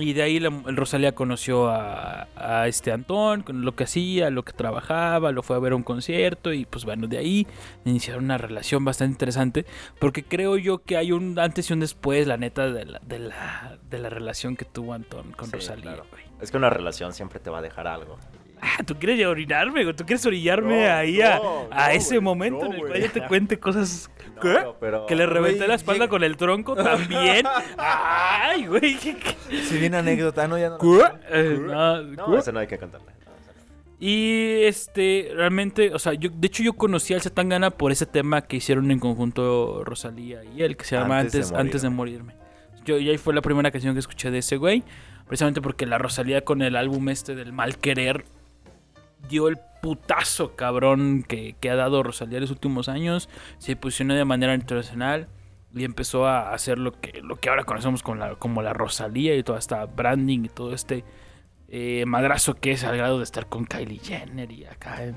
[0.00, 4.30] Y de ahí la- el Rosalía conoció a, a este Antón, con lo que hacía,
[4.30, 7.46] lo que trabajaba, lo fue a ver a un concierto y pues bueno, de ahí
[7.84, 9.66] iniciaron una relación bastante interesante
[9.98, 13.18] porque creo yo que hay un antes y un después, la neta, de la, de
[13.18, 15.82] la, de la relación que tuvo Antón con Sí, Rosalía.
[15.82, 16.04] claro.
[16.40, 18.16] Es que una relación siempre te va a dejar algo.
[18.60, 19.94] Ah, tú quieres orinarme, güey?
[19.96, 22.86] tú quieres orillarme No, ahí a, no, a no, ese güey, momento no, en el
[22.86, 24.10] cual yo te cuente cosas.
[24.38, 24.66] No, ¿Qué?
[24.78, 27.44] pero- Que le reventé Güey, la espalda con el tronco también.
[27.76, 28.96] Ay, güey.
[28.96, 30.56] ¿qué- qué- Si viene anécdota, ¿no?
[30.56, 31.00] Ya no ¿Qué?
[31.30, 32.38] Eh, no, No, ¿qué?
[32.38, 32.88] eso no hay que no.
[34.00, 38.42] Y este, realmente, o sea, yo, de hecho yo conocí al Zetangana por ese tema
[38.42, 41.90] que hicieron en conjunto Rosalía y él, que se llama Antes de Antes, antes de
[41.90, 42.34] morirme.
[42.84, 44.84] Yo, y ahí fue la primera canción que escuché de ese güey,
[45.26, 48.24] precisamente porque la Rosalía con el álbum este del Mal Querer
[49.28, 53.28] dio el putazo cabrón que, que ha dado Rosalía en los últimos años,
[53.58, 55.28] se posicionó de manera internacional
[55.74, 59.34] y empezó a hacer lo que, lo que ahora conocemos como la, como la Rosalía
[59.36, 61.04] y toda esta branding y todo este
[61.68, 65.14] eh, madrazo que es al grado de estar con Kylie Jenner y acá, ay,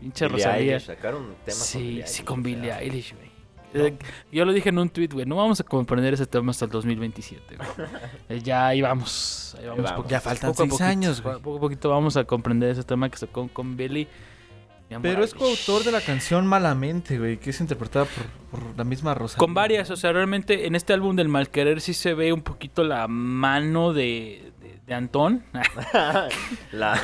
[0.00, 0.72] pinche Billie Rosalía.
[0.72, 3.29] Eilish, sacaron sí, con Billie sí, con Billie Eilish, güey.
[3.72, 3.96] Eh,
[4.32, 6.70] Yo lo dije en un tweet, güey, no vamos a comprender ese tema hasta el
[6.70, 7.68] 2027, güey.
[8.28, 9.84] Eh, ya ahí vamos, ahí vamos.
[9.84, 10.08] vamos.
[10.08, 11.38] Ya faltan poco seis poquito, años, güey.
[11.40, 14.08] Poco a poquito vamos a comprender ese tema que sacó con Billie.
[15.02, 19.14] Pero es coautor de la canción Malamente, güey, que es interpretada por, por la misma
[19.14, 19.38] Rosalía.
[19.38, 22.82] Con varias, o sea, realmente en este álbum del Malquerer sí se ve un poquito
[22.82, 25.44] la mano de, de, de Antón.
[26.72, 27.00] La...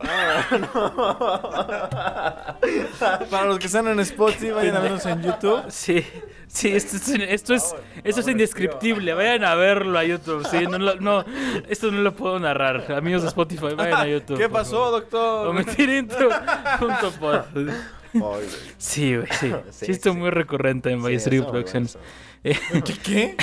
[3.30, 5.62] Para los que están en Spotify, vayan a vernos en YouTube.
[5.68, 6.04] Sí,
[6.46, 9.14] sí, esto es, esto es, esto es indescriptible.
[9.14, 10.46] Vayan a verlo a YouTube.
[10.50, 11.24] Sí, no, lo- no,
[11.68, 12.90] esto no lo puedo narrar.
[12.92, 14.38] Amigos de Spotify, vayan a YouTube.
[14.38, 15.48] ¿Qué pasó, doctor?
[15.48, 17.40] Omitirintro.pod.
[17.56, 18.46] Ay, güey.
[18.78, 19.52] Sí, güey, sí.
[19.70, 20.16] Sí, Chiste sí.
[20.16, 21.98] muy recurrente en Sí, eso, güey, Productions.
[23.02, 23.36] ¿Qué?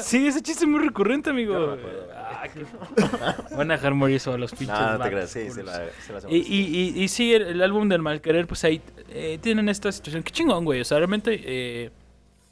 [0.00, 1.58] Sí, ese chiste es muy recurrente, amigo.
[1.58, 2.06] No me acuerdo.
[2.14, 4.68] Ah, qué- Van a dejar morir solo los pinches.
[4.78, 5.74] No, no te creas, sí, se la,
[6.06, 6.20] se la.
[6.30, 9.90] Y, y, y, y sí, el, el álbum del Malquerer, pues ahí eh, tienen esta
[9.90, 10.22] situación.
[10.22, 10.80] Qué chingón, güey.
[10.80, 11.90] O sea, realmente eh,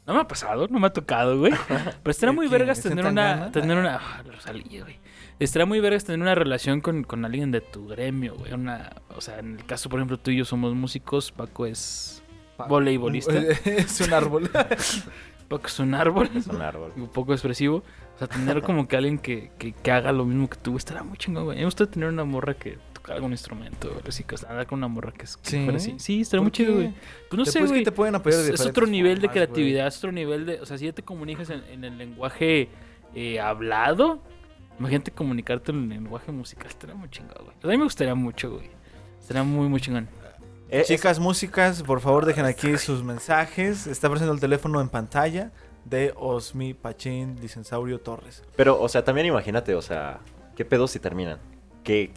[0.07, 1.53] no me ha pasado, no me ha tocado, güey.
[1.69, 3.99] Pero estaría ¿De muy vergas ¿De tener una, tener una.
[4.27, 4.99] Rosalía, güey.
[5.38, 8.53] Estaría muy vergas tener una relación con, con alguien de tu gremio, güey.
[8.53, 11.31] Una, o sea, en el caso, por ejemplo, tú y yo somos músicos.
[11.31, 12.21] Paco es
[12.69, 13.33] voleibolista.
[13.64, 14.51] es un árbol.
[15.49, 16.29] Paco es un árbol.
[16.35, 16.93] Es un árbol.
[16.97, 17.83] Un poco expresivo.
[18.15, 21.03] O sea, tener como que alguien que, que, que haga lo mismo que tú estará
[21.03, 21.59] muy chingón, güey.
[21.59, 24.03] Me gusta tener una morra que toca algún instrumento, güey.
[24.07, 25.69] Así que andar con una morra que es que ¿Sí?
[25.75, 25.95] así.
[25.99, 26.93] Sí, estaría muy ¿Por chido, güey.
[27.31, 27.85] Pues no sé, Después güey.
[27.85, 30.61] te pueden apoyar de Es, otro nivel de creatividad, es otro nivel de...
[30.61, 32.69] O sea, si ya te comunicas en, en el lenguaje
[33.15, 34.21] eh, hablado,
[34.79, 36.67] imagínate comunicarte en el lenguaje musical.
[36.67, 37.57] Estaría muy chingón, güey.
[37.63, 38.69] A mí me gustaría mucho, güey.
[39.19, 40.09] Estaría muy, muy chingón.
[40.69, 43.87] Eh, es- Chicas músicas, por favor dejen aquí sus mensajes.
[43.87, 45.51] Está apareciendo el teléfono en pantalla
[45.85, 48.43] de Osmi Pachín Licensaurio Torres.
[48.57, 50.21] Pero, o sea, también imagínate, o sea,
[50.57, 51.39] ¿qué pedos si terminan?
[51.83, 52.13] Que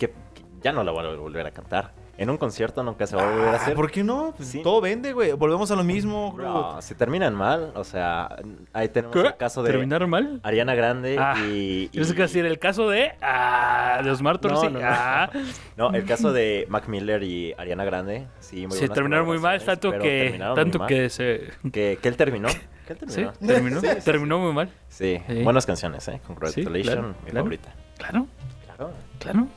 [0.62, 1.94] ya no la van a volver a cantar.
[2.21, 3.73] En un concierto nunca se va a volver a Ah, hacer.
[3.73, 4.34] ¿Por qué no?
[4.38, 4.62] Pues Sí.
[4.62, 5.31] Todo vende, güey.
[5.31, 6.36] Volvemos a lo mismo.
[6.38, 8.36] No, si terminan mal, o sea,
[8.73, 9.27] ahí tenemos ¿Qué?
[9.27, 10.39] el caso de ¿Terminaron mal?
[10.43, 13.13] Ariana Grande Ah, y, Yo sé y- que decir el caso de.
[13.21, 14.62] Ah, de Osmar Torres.
[14.63, 14.86] No, no, no.
[14.88, 15.29] Ah,
[15.77, 19.38] No, el caso de Mac Miller y Ariana Grande, sí, muy se buenas terminaron muy
[19.39, 20.23] mal, colaboraciones, tanto pero que.
[20.25, 20.88] terminaron muy Tanto mal.
[20.88, 21.49] que se.
[21.71, 22.47] Que, que él terminó.
[22.88, 23.23] Que él ¿Sí?
[23.23, 23.31] terminó.
[23.53, 23.79] ¿Terminó?
[23.81, 24.05] Sí, sí, sí.
[24.05, 24.69] Terminó muy mal.
[24.89, 25.43] Sí, Sí.
[25.43, 26.19] buenas canciones, ¿eh?
[26.27, 27.38] Congratulations, claro, mi claro.
[27.38, 27.73] favorita.
[27.97, 28.27] Claro,
[28.65, 28.91] Claro.
[29.19, 29.47] claro.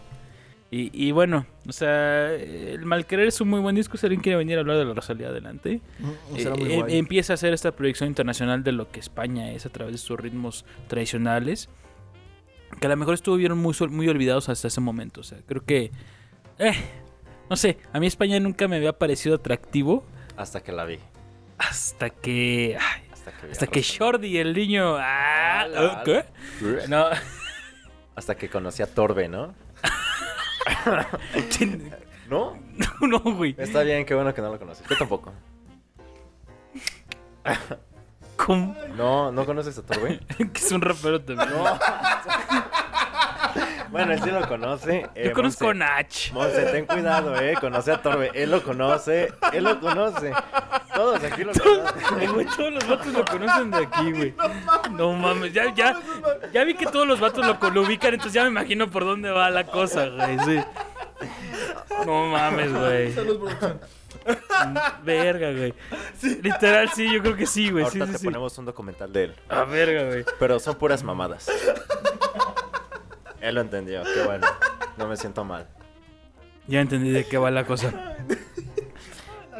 [0.76, 3.96] Y, y bueno, o sea, el Malquerer es un muy buen disco.
[3.96, 5.80] Si alguien quiere venir a hablar de la Rosalía, adelante.
[6.00, 6.98] Mm, será muy Eh, guay.
[6.98, 10.18] empieza a hacer esta proyección internacional de lo que España es a través de sus
[10.18, 11.68] ritmos tradicionales.
[12.80, 15.20] Que a lo mejor estuvieron muy, sol- muy olvidados hasta ese momento.
[15.20, 15.92] O sea, creo que.
[16.58, 16.72] Eh,
[17.48, 20.04] no sé, a mí España nunca me había parecido atractivo.
[20.36, 20.98] Hasta que la vi.
[21.56, 22.76] Hasta que.
[22.80, 23.80] ay, Hasta que, hasta que.
[23.80, 24.96] Shorty, el niño.
[24.98, 26.24] Ah, ¿Qué?
[26.88, 27.06] No.
[28.16, 29.54] Hasta que conocí a Torbe, ¿no?
[32.28, 32.58] ¿No?
[33.00, 33.54] no, güey.
[33.58, 34.86] Está bien, qué bueno que no lo conoces.
[34.88, 35.32] Yo tampoco.
[38.36, 38.74] ¿Cómo?
[38.96, 40.20] No, ¿no conoces a Torbe?
[40.36, 41.50] que es un rapero también.
[41.50, 41.64] No.
[43.94, 45.06] Bueno, él sí lo conoce.
[45.14, 45.74] eh, Yo conozco a.
[45.74, 46.32] Nach.
[46.32, 47.54] Monse, ten cuidado, eh.
[47.60, 48.30] Conoce a Torbe.
[48.34, 49.32] Él lo conoce.
[49.52, 50.32] Él lo conoce.
[50.94, 52.32] Todos aquí lo conocen.
[52.34, 54.34] Güey, todos los vatos lo conocen de aquí, güey.
[54.90, 56.00] No mames, ya, ya,
[56.52, 59.30] ya vi que todos los vatos lo, lo ubican, entonces ya me imagino por dónde
[59.30, 60.60] va la cosa, güey, sí.
[62.06, 63.12] No mames, güey.
[63.12, 63.80] Salud, producción.
[65.02, 65.74] Verga, güey.
[66.42, 67.84] Literal, sí, yo creo que sí, güey.
[67.86, 68.24] Sí, Ahorita sí, te sí.
[68.24, 69.34] ponemos un documental de él.
[69.48, 70.24] A verga, güey.
[70.38, 71.50] Pero son puras mamadas.
[73.44, 74.46] Él lo entendió, qué bueno.
[74.96, 75.66] No me siento mal.
[76.66, 78.16] Ya entendí de qué va la cosa.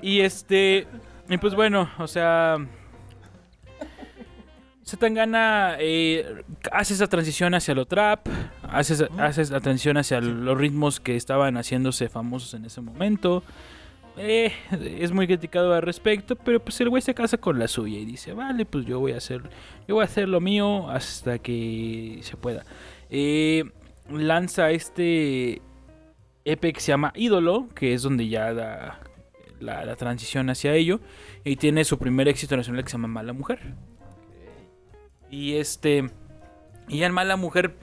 [0.03, 0.87] Y este.
[1.29, 2.57] Y pues bueno, o sea.
[4.87, 8.29] Zetangana eh, hace esa transición hacia lo trap,
[8.63, 13.43] hace, esa- hace la transición hacia los ritmos que estaban haciéndose famosos en ese momento.
[14.19, 14.53] Eh,
[15.01, 18.05] es muy criticado al respecto, pero pues el güey se casa con la suya y
[18.05, 19.43] dice, vale, pues yo voy a hacer,
[19.89, 22.65] yo voy a hacer lo mío hasta que se pueda.
[23.17, 23.71] Eh,
[24.11, 25.63] lanza este
[26.45, 29.01] EP que se llama Ídolo, que es donde ya da
[29.61, 30.99] la, la transición hacia ello,
[31.45, 33.61] y tiene su primer éxito nacional que se llama Mala Mujer.
[35.31, 36.11] Y este.
[36.89, 37.77] Y ya en Mala Mujer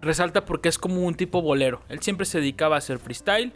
[0.00, 1.82] resalta porque es como un tipo bolero.
[1.88, 3.52] Él siempre se dedicaba a hacer freestyle.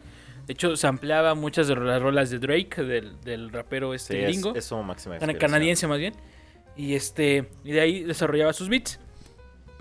[0.49, 4.19] De hecho, se ampliaba muchas de las rolas de Drake, del, del rapero Sí, este
[4.19, 4.57] es, gringo.
[4.57, 6.15] es su máxima canadiense más bien.
[6.77, 7.51] Y este.
[7.63, 8.99] Y de ahí desarrollaba sus beats.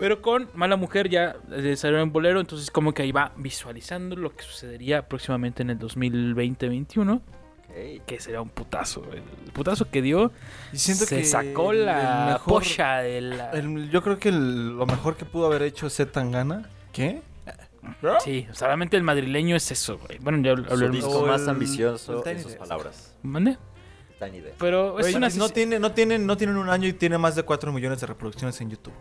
[0.04, 2.42] Pero con Mala Mujer ya desarrolló en bolero.
[2.42, 7.22] Entonces, como que ahí va visualizando lo que sucedería próximamente en el 2020-2021.
[7.22, 8.06] Ok.
[8.06, 9.02] Que sería un putazo.
[9.02, 9.20] güey.
[9.46, 10.34] El putazo que dio.
[10.74, 13.52] Y siento se que sacó el- la mejor- polla de la.
[13.52, 16.68] el- yo creo que el- lo mejor que pudo haber hecho Z Tangana.
[16.92, 17.22] ¿Qué?
[18.26, 20.20] Sí, solamente el madrileño es eso, güey.
[20.20, 22.58] Bueno, ya habl- Su disco más el- ambicioso Desk.
[22.58, 23.14] palabras.
[23.24, 23.58] ¿Mande?
[24.20, 24.56] Tiny Desk.
[24.60, 27.36] Pero es Güey, una no, tiene, no, tienen, no tienen un año y tiene más
[27.36, 28.94] de 4 millones de reproducciones en YouTube.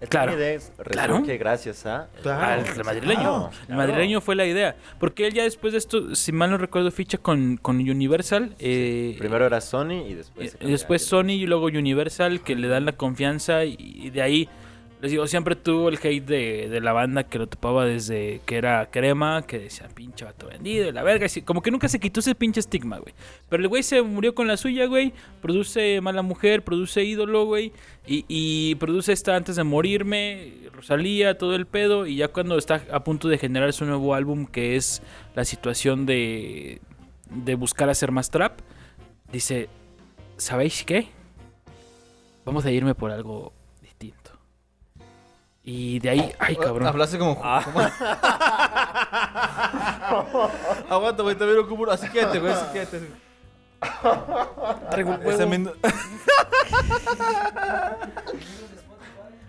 [0.00, 0.32] El Claro.
[0.32, 1.14] Tiny Desk Claro.
[1.14, 2.08] resurge gracias a...
[2.24, 3.20] al el madrileño.
[3.20, 3.82] Claro, El claro.
[3.82, 4.76] madrileño fue la idea.
[5.00, 8.54] Porque él ya después de esto, si mal no recuerdo, ficha con, con Universal.
[8.58, 10.56] eh, Primero era Sony y después...
[10.60, 13.64] y después Sony y luego Universal, que le dan la confianza.
[13.64, 14.48] Y, y de ahí,
[15.00, 18.56] les digo, siempre tuvo el hate de, de la banda que lo topaba desde que
[18.56, 21.26] era crema, que decía pinche vato vendido, y la verga.
[21.26, 23.14] así, como que nunca se quitó ese pinche estigma, güey.
[23.48, 25.12] Pero el güey se murió con la suya, güey.
[25.40, 27.72] Produce Mala Mujer, produce Ídolo, güey.
[28.06, 32.06] Y, y produce esta antes de morirme, Rosalía, todo el pedo.
[32.06, 35.02] Y ya cuando está a punto de generar su nuevo álbum, que es
[35.36, 36.80] la situación de,
[37.30, 38.58] de buscar hacer más trap,
[39.30, 39.68] dice:
[40.38, 41.06] ¿Sabéis qué?
[42.44, 43.52] Vamos a irme por algo.
[45.70, 46.88] Y de ahí, ay cabrón.
[46.88, 47.38] Hablaste como.
[47.44, 47.60] Ah.
[47.62, 47.80] como-
[50.96, 51.90] Aguanta, güey, también ocupo.
[51.90, 53.02] Así quédate, güey, así quédate.
[54.90, 55.50] Traigo el Ese huevo.
[55.50, 55.70] min-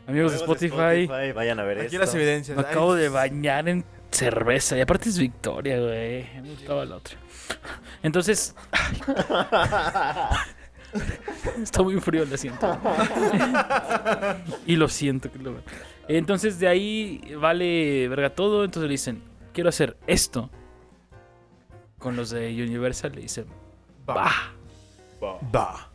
[0.07, 1.99] Amigos de Spotify, Vayan a ver Aquí esto.
[1.99, 2.57] las evidencias.
[2.57, 4.75] me Ay, acabo de bañar en cerveza.
[4.77, 6.27] Y aparte es Victoria, güey.
[6.41, 7.15] Me gustaba la otra.
[8.03, 8.55] Entonces.
[11.61, 12.77] Está muy frío, lo siento.
[14.65, 15.31] y lo siento.
[15.31, 15.61] que lo-
[16.09, 18.65] Entonces de ahí vale verga todo.
[18.65, 19.21] Entonces le dicen,
[19.53, 20.49] quiero hacer esto.
[21.99, 23.45] Con los de Universal le dicen,
[24.07, 24.31] va.
[25.21, 25.89] Va.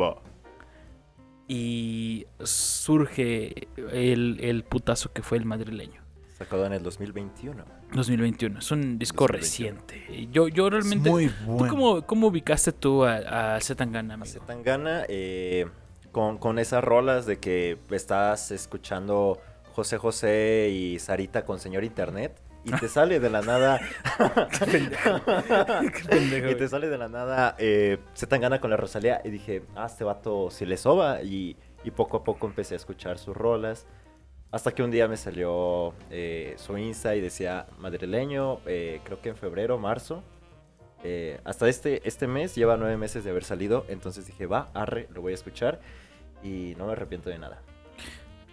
[0.00, 0.22] Va.
[1.48, 6.00] Y surge el, el putazo que fue el madrileño.
[6.38, 7.64] Sacado en el 2021.
[7.94, 8.58] 2021.
[8.58, 9.38] Es un disco 2021.
[9.80, 10.28] reciente.
[10.32, 11.10] Yo, yo realmente.
[11.10, 11.68] Muy ¿Tú bueno.
[11.68, 14.24] cómo, cómo ubicaste tú a, a Zetangana, amigo?
[14.28, 15.04] Hace tan gana.
[15.08, 15.66] eh,
[16.12, 19.40] con, con esas rolas de que estás escuchando
[19.72, 23.80] José José y Sarita con Señor Internet y te sale de la nada.
[24.58, 24.66] Qué
[26.08, 27.56] pendejo, y te sale de la nada.
[27.58, 29.20] Eh, se tan gana con la Rosalía.
[29.24, 31.22] Y dije, ah, este vato si le soba.
[31.22, 33.86] Y, y poco a poco empecé a escuchar sus rolas.
[34.50, 39.30] Hasta que un día me salió eh, su Insta y decía madrileño, eh, creo que
[39.30, 40.22] en febrero, marzo.
[41.04, 43.86] Eh, hasta este, este mes lleva nueve meses de haber salido.
[43.88, 45.80] Entonces dije, va, arre, lo voy a escuchar.
[46.42, 47.60] Y no me arrepiento de nada.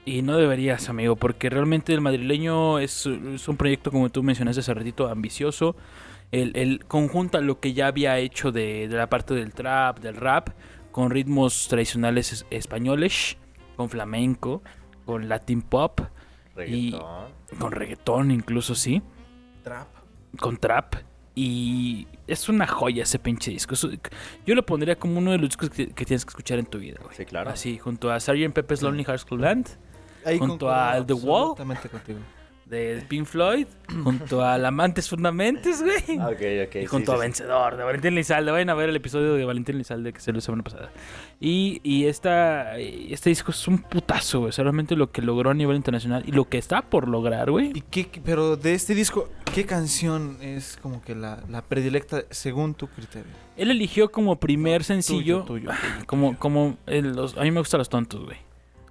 [0.05, 4.61] Y no deberías, amigo, porque realmente el madrileño es, es un proyecto, como tú mencionaste
[4.61, 5.75] hace ratito, ambicioso.
[6.31, 10.15] El, el conjunta lo que ya había hecho de, de la parte del trap, del
[10.15, 10.49] rap,
[10.91, 13.37] con ritmos tradicionales es- españoles,
[13.75, 14.61] con flamenco,
[15.05, 16.01] con latin pop,
[16.55, 17.25] Reggaetón.
[17.59, 19.01] con reggaetón incluso, sí,
[19.63, 19.87] Trap.
[20.39, 20.95] con trap.
[21.41, 23.73] Y es una joya ese pinche disco.
[24.45, 26.79] Yo lo pondría como uno de los discos que, que tienes que escuchar en tu
[26.79, 27.15] vida, güey.
[27.15, 27.49] Sí, claro.
[27.49, 28.51] Así, junto a Sgt.
[28.53, 29.69] Pepper's Lonely Hearts Club Band.
[30.25, 31.55] Ahí Junto a The Wall.
[31.55, 32.19] contigo.
[32.69, 33.65] De Pink Floyd,
[34.03, 36.19] junto a Amantes Fundamentes, güey.
[36.19, 36.75] Ah, Ok, ok.
[36.83, 37.21] y junto sí, a sí.
[37.21, 38.51] Vencedor, de Valentín Lizalde.
[38.51, 40.91] Vayan a ver el episodio de Valentín Lizalde que se lo semana pasada.
[41.39, 44.49] Y, y esta, este disco es un putazo, güey.
[44.49, 47.49] O sea, realmente lo que logró a nivel internacional y lo que está por lograr,
[47.49, 47.71] güey.
[47.73, 52.75] ¿Y qué, pero de este disco, qué canción es como que la, la predilecta según
[52.75, 53.31] tu criterio?
[53.57, 56.05] Él eligió como primer sencillo, Tuyo, tuyo, tuyo.
[56.05, 58.37] como, como el- los, a mí me gustan los tontos, güey.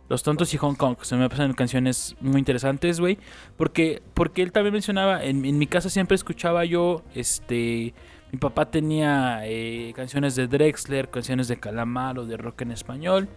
[0.09, 3.19] Los tontos y Hong Kong, se me pasan canciones muy interesantes, güey.
[3.57, 7.93] Porque, porque él también mencionaba, en, mi casa siempre escuchaba yo, este,
[8.33, 13.29] mi papá tenía eh, canciones de Drexler, canciones de Calamar o de rock en español.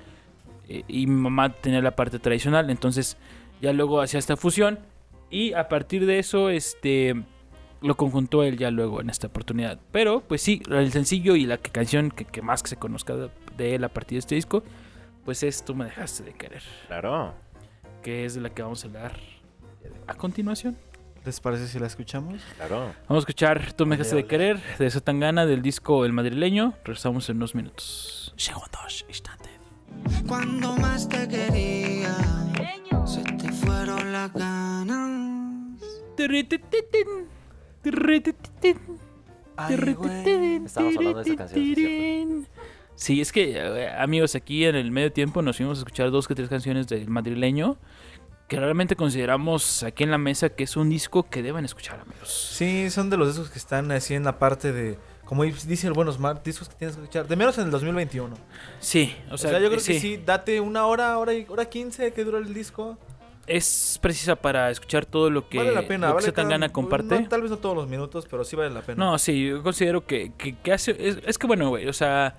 [0.69, 3.17] eh, y mi mamá tenía la parte tradicional, entonces
[3.62, 4.79] ya luego hacía esta fusión.
[5.29, 7.21] Y a partir de eso, este,
[7.81, 9.77] lo conjuntó él ya luego en esta oportunidad.
[9.91, 13.13] Pero, pues sí, el sencillo y la que- canción que, más que se conozca
[13.57, 14.63] de él a partir de este disco,
[15.25, 17.34] pues es Tú me dejaste de querer, Claro.
[18.01, 19.19] que es de la que vamos a hablar
[20.07, 20.77] a continuación.
[21.23, 22.41] ¿Les parece si la escuchamos?
[22.57, 22.93] Claro.
[23.07, 26.73] Vamos a escuchar Tú me dejaste de querer de Satangana del disco El Madrileño.
[26.84, 28.34] Regresamos en unos minutos.
[28.38, 29.51] Segundos, instantes.
[30.27, 32.15] Cuando más te quería,
[33.05, 35.79] se te fueron las ganas.
[39.57, 42.47] Ay, tirritititín, Estamos hablando de esa canción, sí.
[42.95, 46.27] Sí, es que, eh, amigos, aquí en el medio tiempo nos fuimos a escuchar dos
[46.27, 47.77] que tres canciones del madrileño
[48.47, 52.30] que realmente consideramos aquí en la mesa que es un disco que deben escuchar, amigos.
[52.54, 55.93] Sí, son de los discos que están así en la parte de, como dice el
[55.93, 57.27] Buenos Mar, discos que tienes que escuchar.
[57.30, 58.36] De menos en el 2021.
[58.82, 61.63] Sí, o O sea, yo creo sí, que sí, date una hora, hora y hora
[61.65, 62.97] 15 que dura el disco.
[63.47, 66.10] es precisa para escuchar todo lo que, vale la pena.
[66.10, 67.21] lo que vale cada- comparte.
[67.21, 69.04] no, tal vez no todos los minutos, pero sí vale la pena.
[69.04, 70.91] No, sí, yo considero que, que, que hace...
[70.99, 72.36] Es, es que bueno, güey, o sea,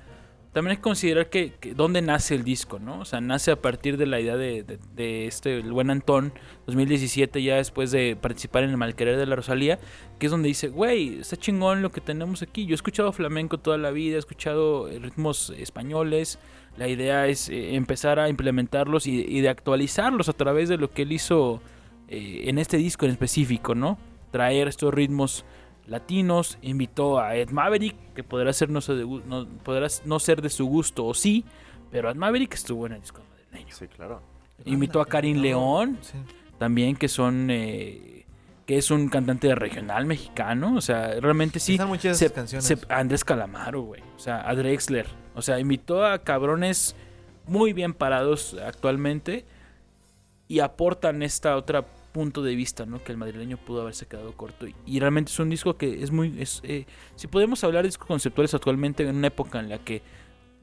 [0.53, 3.01] también que considerar que, dónde nace el disco, ¿no?
[3.01, 6.33] O sea, nace a partir de la idea de, de- de este, el buen Antón,
[6.67, 9.79] 2017, ya después de participar en el Malquerer de la Rosalía,
[10.19, 12.67] que es donde dice, güey, está chingón lo que tenemos aquí.
[12.67, 16.39] Yo he escuchado flamenco toda la vida, he escuchado eh, ritmos españoles.
[16.77, 20.91] La idea es eh, empezar a implementarlos y, y de actualizarlos a través de lo
[20.91, 21.63] que él hizo
[22.09, 23.99] eh, en este disco en específico, ¿no?
[24.31, 25.45] Traer estos ritmos
[25.87, 30.19] latinos, invitó a Ed Maverick, que podrá ser no, ser de, gu- no, podrá no
[30.21, 31.45] ser de su gusto o sí,
[31.91, 33.75] pero Ed Maverick estuvo en el disco madrileño.
[33.75, 34.23] Sí, claro.
[34.65, 36.19] Invitó a Karin León, Sí.
[36.59, 38.25] también que son eh,
[38.67, 41.73] que es un cantante de regional mexicano, o sea, realmente sí.
[41.73, 42.65] Están muy chidas se- canciones.
[42.65, 46.95] se- Andrés Calamaro, güey, o sea, a Drexler, o sea, invitó a cabrones
[47.49, 49.45] muy bien parados actualmente
[50.47, 53.03] y aportan esta otra punto de vista, ¿no?
[53.03, 54.67] Que el madrileño pudo haberse quedado corto.
[54.67, 56.41] Y, y realmente es un disco que es muy...
[56.41, 60.03] Es, eh, si podemos hablar de discos conceptuales actualmente en una época en la que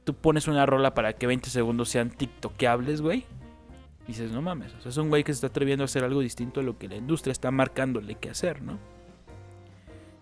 [0.03, 3.25] tú pones una rola para que 20 segundos sean tiktokeables, güey.
[4.07, 4.73] Dices, no mames.
[4.73, 6.77] O sea, es un güey que se está atreviendo a hacer algo distinto a lo
[6.77, 8.79] que la industria está marcándole que hacer, ¿no?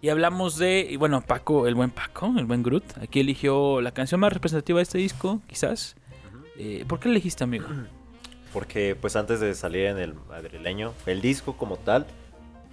[0.01, 2.97] Y hablamos de, y bueno, Paco, el buen Paco, el buen Groot.
[3.01, 5.95] Aquí eligió la canción más representativa de este disco, quizás.
[6.57, 7.67] Eh, ¿Por qué elegiste, amigo?
[8.57, 12.07] Porque pues antes de salir en el madrileño, el disco como tal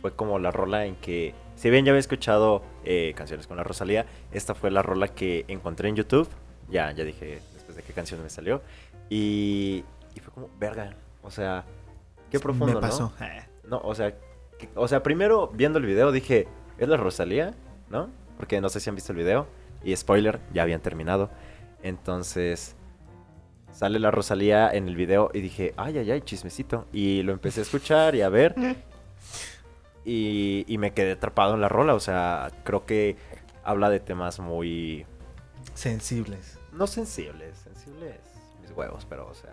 [0.00, 3.64] fue como la rola en que, si bien ya había escuchado eh, canciones con la
[3.64, 6.26] Rosalía, esta fue la rola que encontré en YouTube.
[6.70, 8.62] Ya, ya dije después de qué canción me salió.
[9.10, 11.66] Y, y fue como, verga, o sea,
[12.30, 13.12] qué profundo, Me pasó.
[13.20, 13.26] ¿no?
[13.68, 14.14] No, o sea,
[14.58, 17.52] que- o sea, primero viendo el video dije, ¿es la Rosalía?
[17.90, 18.08] ¿No?
[18.38, 19.46] Porque no sé si han visto el video.
[19.84, 21.28] Y spoiler, ya habían terminado.
[21.82, 22.74] Entonces,
[23.74, 26.86] sale la Rosalía en el video y dije, ay, ay, ay, chismecito.
[26.92, 28.54] Y lo empecé a escuchar y a ver.
[30.04, 31.94] Y, y me quedé atrapado en la rola.
[31.94, 33.16] O sea, creo que
[33.64, 35.06] habla de temas muy...
[35.74, 36.58] Sensibles.
[36.72, 38.20] No sensibles, sensibles.
[38.62, 39.52] mis huevos, pero, o sea,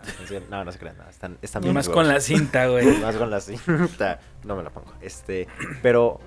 [0.50, 1.10] no, no se crean nada.
[1.10, 2.98] Están, están Y bien más mis con la cinta, güey.
[2.98, 4.20] Más con la cinta.
[4.44, 4.92] No me la pongo.
[5.00, 5.48] Este,
[5.82, 6.20] pero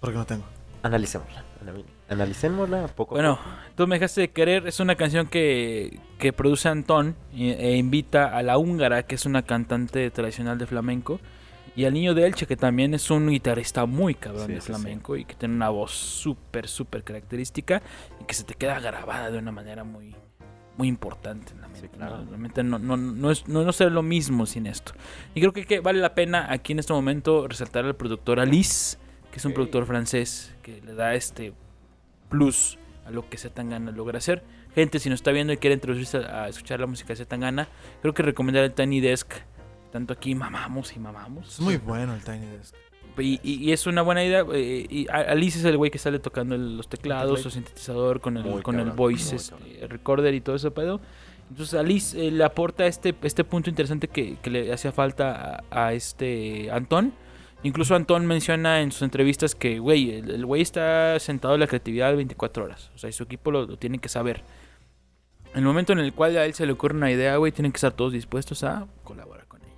[0.00, 0.44] Porque no tengo.
[0.82, 1.44] Analicémosla.
[1.64, 3.14] anali- Analicémosla poco.
[3.14, 3.38] Bueno.
[3.76, 8.42] Tú me dejaste de querer es una canción que, que produce Antón e, invita a
[8.42, 11.20] la húngara, que es una cantante tradicional de flamenco,
[11.76, 14.66] y al niño de Elche, que también es un guitarrista muy cabrón Sí, de sí.
[14.66, 17.80] flamenco y que tiene una voz súper, súper característica
[18.20, 20.14] y que se te queda grabada de una manera muy,
[20.76, 21.82] muy importante en la mente.
[21.82, 22.24] Sí, claro.
[22.28, 24.92] Realmente no, no, no, es, no, no será lo mismo sin esto.
[25.34, 28.98] Y creo que, que vale la pena aquí en este momento resaltar al productor Alice,
[29.30, 31.52] que es un productor francés que le da este
[32.28, 34.42] plus a lo que Zetangana logra hacer.
[34.74, 37.68] Gente, si nos está viendo y quiere introducirse a, a escuchar la música de Zetangana,
[38.02, 39.32] creo que recomendar el Tiny Desk.
[39.92, 41.48] Tanto aquí mamamos y mamamos.
[41.54, 42.74] Es muy bueno el Tiny Desk.
[43.18, 44.44] Y, y- y es una buena idea.
[44.52, 47.42] eh, y Alice es el güey que sale tocando el- los teclados, Teclado.
[47.42, 51.00] su sintetizador con el, Muy con el voice este, recorder y todo ese pedo.
[51.50, 55.86] Entonces Alice eh, le aporta este, este punto interesante que, que le hacía falta a,
[55.88, 57.12] a este Antón.
[57.62, 62.16] Incluso Antón menciona en sus entrevistas que, güey, el güey está sentado en la creatividad
[62.16, 62.90] 24 horas.
[62.94, 64.42] O sea, y su equipo lo, lo tiene que saber.
[65.52, 67.72] En el momento en el cual a él se le ocurre una idea, güey, tienen
[67.72, 69.72] que estar todos dispuestos a colaborar con ella.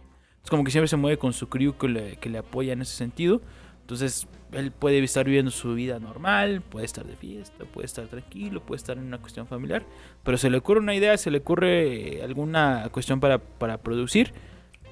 [0.45, 2.83] Es como que siempre se mueve con su crew que le, que le apoya en
[2.83, 3.41] ese sentido.
[3.81, 8.63] Entonces, él puede estar viviendo su vida normal, puede estar de fiesta, puede estar tranquilo,
[8.65, 9.85] puede estar en una cuestión familiar.
[10.23, 14.33] Pero se le ocurre una idea, se le ocurre alguna cuestión para, para producir.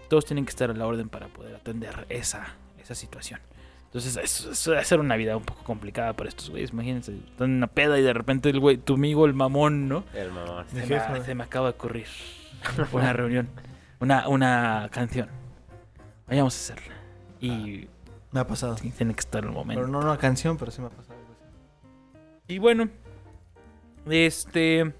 [0.08, 2.56] Todos tienen que estar a la orden para poder atender esa,
[2.90, 3.40] esa situación.
[3.86, 6.70] Entonces, eso, eso debe ser una vida un poco complicada para estos güeyes.
[6.70, 10.04] Imagínense, están en una peda y de repente el güey, tu amigo, el mamón, ¿no?
[10.14, 10.64] El mamón.
[10.68, 12.06] Se me, se me acaba de ocurrir
[12.92, 13.48] una reunión,
[13.98, 15.28] una, una canción.
[16.28, 16.94] Vayamos a hacerla.
[17.40, 17.88] Y
[18.30, 18.76] Me ha pasado.
[18.76, 19.80] tiene que estar el momento.
[19.82, 22.54] Pero no una canción, pero sí me ha pasado algo así.
[22.54, 22.88] Y bueno,
[24.08, 24.92] este.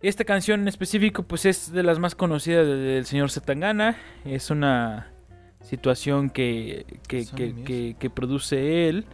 [0.00, 3.96] Esta canción en específico, pues es de las más conocidas de- del señor Zetangana.
[4.24, 5.11] Es una
[5.62, 9.04] situación que, que, que- que- que produce él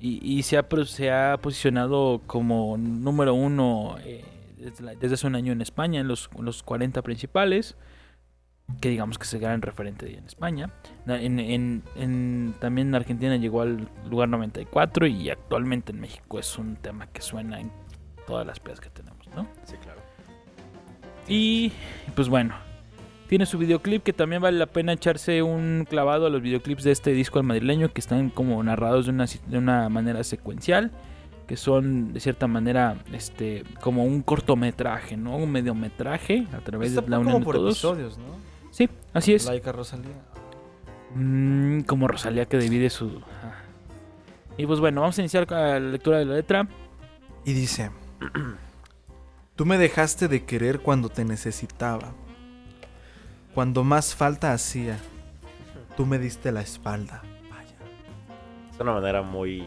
[0.00, 4.24] y, y se, ha, se ha posicionado como número uno eh,
[4.58, 7.76] desde, hace un año en España, en los, los 40 principales.
[8.80, 10.70] Que digamos que se gran referente en España.
[11.06, 16.56] En, en- en- también en Argentina llegó al lugar 94 y actualmente en México es
[16.58, 17.70] un tema que suena en
[18.26, 19.46] todas las pedas que tenemos, ¿no?
[19.64, 20.00] Sí, claro.
[21.28, 21.72] Y
[22.14, 22.54] pues bueno,
[23.32, 26.92] tiene su videoclip que también vale la pena echarse un clavado a los videoclips de
[26.92, 30.90] este disco al madrileño que están como narrados de una, de una manera secuencial,
[31.46, 35.38] que son de cierta manera este como un cortometraje, ¿no?
[35.38, 37.72] Un mediometraje a través Está de la unión de todos.
[37.72, 38.36] episodios, ¿no?
[38.70, 39.50] Sí, así es.
[39.64, 40.12] Rosalía.
[41.14, 43.18] Mm, como Rosalía que divide su...
[44.58, 46.68] Y pues bueno, vamos a iniciar con la lectura de la letra.
[47.46, 47.92] Y dice:
[49.56, 52.12] Tú me dejaste de querer cuando te necesitaba.
[53.54, 54.98] Cuando más falta hacía.
[55.96, 57.22] Tú me diste la espalda.
[57.50, 57.74] Vaya.
[58.72, 59.62] Es una manera muy.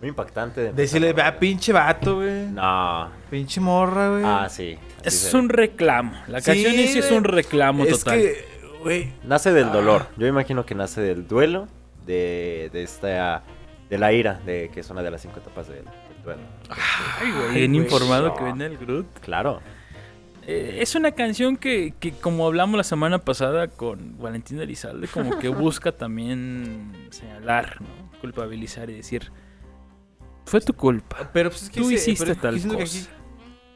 [0.00, 0.60] Muy impactante.
[0.60, 2.46] de Decirle, vea, pinche vato, güey.
[2.48, 3.08] No.
[3.30, 4.22] Pinche morra, güey.
[4.24, 4.76] Ah, sí.
[5.02, 6.12] Es un reclamo.
[6.26, 7.16] La Sí, canción es güey.
[7.18, 8.18] un reclamo es total.
[8.20, 8.44] que,
[8.82, 9.12] güey.
[9.24, 9.72] Nace del Ah.
[9.72, 10.06] dolor.
[10.18, 11.66] Yo imagino que nace del duelo.
[12.06, 13.42] De, de esta.
[13.88, 14.34] De la ira.
[14.44, 16.42] De que es una de las cinco etapas del, del duelo.
[16.68, 19.06] Ay, güey, bien informado que viene el Groot.
[19.20, 19.60] Claro.
[20.46, 25.38] Eh, es una canción que, que, como hablamos la semana pasada con Valentín Elizalde, como
[25.38, 28.04] que busca también señalar, ¿no?
[28.20, 29.30] culpabilizar y decir,
[30.44, 31.30] fue tu culpa.
[31.32, 32.82] Pero pues es que Tú hiciste tal cosa.
[32.82, 33.06] aquí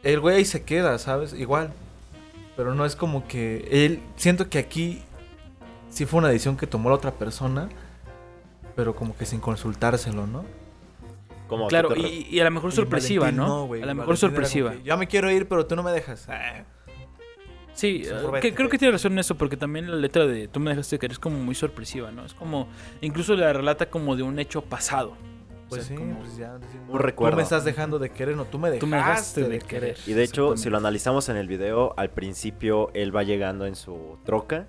[0.02, 1.32] el güey ahí se queda, ¿sabes?
[1.32, 1.72] Igual.
[2.56, 4.00] Pero no es como que él.
[4.16, 5.02] Siento que aquí
[5.90, 7.68] sí fue una decisión que tomó la otra persona.
[8.76, 10.44] Pero como que sin consultárselo, ¿no?
[11.48, 13.54] Como Claro, te- y, y a lo mejor sorpresiva, Valentín ¿no?
[13.64, 14.72] a lo mejor Valentín sorpresiva.
[14.72, 16.28] que, Yo me quiero ir, pero tú no me dejas.
[16.28, 16.64] Ah,
[17.72, 20.58] Sí, eh, que creo que tiene razón en eso, porque también la letra de Tú
[20.58, 22.24] me dejaste querer es como muy sorpresiva, ¿no?
[22.24, 22.68] Es como,
[23.00, 25.10] incluso la relata como de un hecho pasado.
[25.10, 26.58] O Pues sea, sí, como, pues ya.
[26.88, 27.32] Un recuerdo.
[27.32, 29.58] Tú me estás dejando de querer, no, tú me dejaste, Tú me dejaste de, de
[29.60, 29.94] querer.
[29.94, 30.08] querer.
[30.08, 33.76] Y de hecho, si lo analizamos en el video, al principio él va llegando en
[33.76, 34.66] su troca,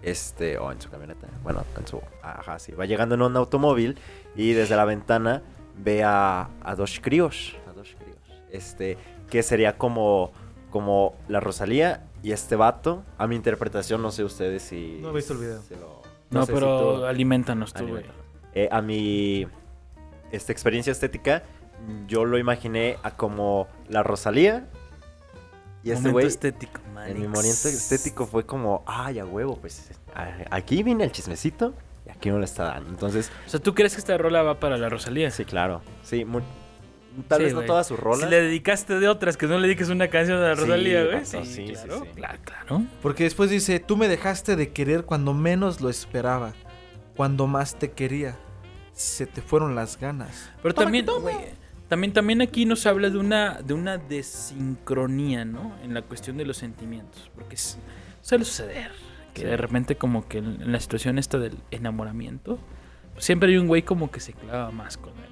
[0.00, 3.98] este, o en su camioneta, bueno, en su, ajá, sí, va llegando en un automóvil
[4.36, 5.42] y desde la ventana
[5.78, 8.18] ve a, a dos críos, a dos críos,
[8.50, 8.98] este,
[9.30, 10.32] que sería como,
[10.70, 14.98] como la Rosalía y este vato, a mi interpretación, no sé ustedes si...
[15.00, 15.62] No he visto el video.
[15.62, 18.04] se lo- No, sé si pero tú- alimentanos tú, güey.
[18.54, 19.46] Eh, a mi
[20.32, 21.42] esta experiencia estética,
[22.06, 24.66] yo lo imaginé a como la Rosalía.
[25.84, 30.32] Y este güey, estético, en mi momento estético fue como, ay, a huevo, pues a-
[30.50, 31.72] aquí viene el chismecito
[32.08, 32.88] y aquí no le está dando.
[32.90, 35.30] Entonces, O sea, ¿tú crees que esta rola va para la Rosalía?
[35.30, 36.40] sí, claro, sí, mu-
[37.26, 38.20] Tal Sí, vez no todas sus rolas.
[38.20, 41.24] Si le dedicaste de otras, que no le dediques una canción a Sí, Rosalía, güey.
[41.26, 42.08] Sí, sí, sí, claro, sí.
[42.14, 42.82] claro, claro.
[43.02, 46.52] Porque después dice, tú me dejaste de querer cuando menos lo esperaba.
[47.16, 48.36] Cuando más te quería.
[48.92, 50.50] Se te fueron las ganas.
[50.62, 51.34] Pero también, güey,
[51.88, 55.74] también, también aquí nos habla de una, de una desincronía, ¿no?
[55.82, 57.30] En la cuestión de los sentimientos.
[57.34, 57.78] Porque es-
[58.22, 58.92] suele suceder
[59.44, 62.58] de repente como que en, la situación esta del enamoramiento,
[63.12, 65.28] pues siempre hay un güey como que se clava más con él.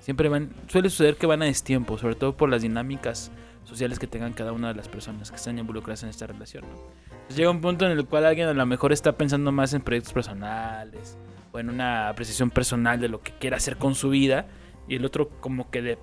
[0.00, 3.30] Siempre van, suele suceder que van a destiempo, sobre todo por las dinámicas
[3.64, 6.64] sociales que tengan cada una de las personas que están involucradas en esta relación.
[7.12, 9.82] Entonces llega un punto en el cual alguien a lo mejor está pensando más en
[9.82, 11.16] proyectos personales
[11.52, 14.46] o en una apreciación personal de lo que quiere hacer con su vida
[14.88, 15.98] y el otro como que de-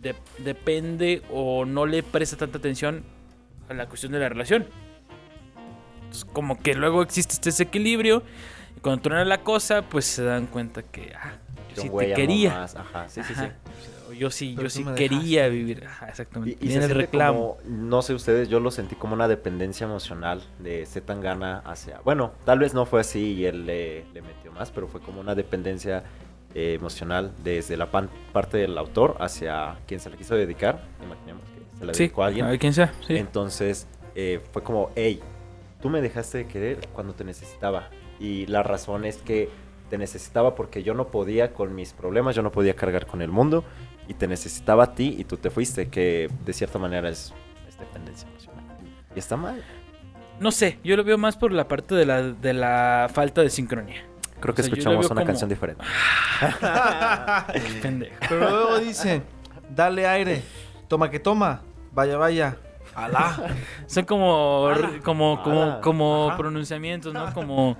[0.00, 3.04] de- depende o no le presta tanta atención
[3.68, 4.66] a la cuestión de la relación.
[6.14, 8.22] Entonces como que luego existe este desequilibrio
[8.76, 11.32] y cuando truena la cosa pues se dan cuenta que ah,
[11.74, 12.50] yo sí te quería.
[12.50, 13.46] más, Ajá, sí, sí, Ajá.
[13.46, 14.16] sí.
[14.16, 15.50] Yo sí, Pero yo sí quería dejaste.
[15.50, 15.84] vivir.
[15.86, 16.56] Ajá, exactamente.
[16.64, 17.56] Y, y se el reclamo.
[17.56, 21.98] como, no sé ustedes, yo lo sentí como una dependencia emocional de Zetangana hacia...
[22.04, 25.20] Bueno, tal vez no fue así y él le, le metió más, pero fue como
[25.20, 26.04] una dependencia
[26.54, 30.80] eh, emocional desde la pan- parte del autor hacia quien se le quiso dedicar.
[31.04, 32.46] Imaginemos que se la Sí, dedicó a alguien.
[32.46, 32.92] a ver quién sea.
[33.04, 33.16] Sí.
[33.16, 35.20] Entonces eh, fue como, hey,
[35.84, 37.90] tú me dejaste de querer cuando te necesitaba.
[38.18, 39.50] Y la razón es que
[39.90, 43.30] te necesitaba porque yo no podía con mis problemas, yo no podía cargar con el
[43.30, 43.64] mundo
[44.08, 47.34] y te necesitaba a ti y tú te fuiste, que de cierta manera es,
[47.68, 48.64] es dependencia emocional.
[49.14, 49.62] Y está mal.
[50.40, 53.50] No sé, yo lo veo más por la parte de la, de la falta de
[53.50, 54.06] sincronía.
[54.40, 55.84] Creo que O sea, escuchamos una como- canción diferente.
[57.82, 58.16] Pendejo.
[58.26, 59.20] Pero luego dice,
[59.68, 60.42] dale aire.
[60.88, 61.60] Toma que toma.
[61.92, 62.56] Vaya, vaya.
[62.94, 63.36] Alá.
[63.86, 64.70] Son como,
[65.04, 65.80] como, como, Ala.
[65.80, 66.36] como Ajá.
[66.36, 67.32] pronunciamientos, ¿no?
[67.34, 67.76] Como,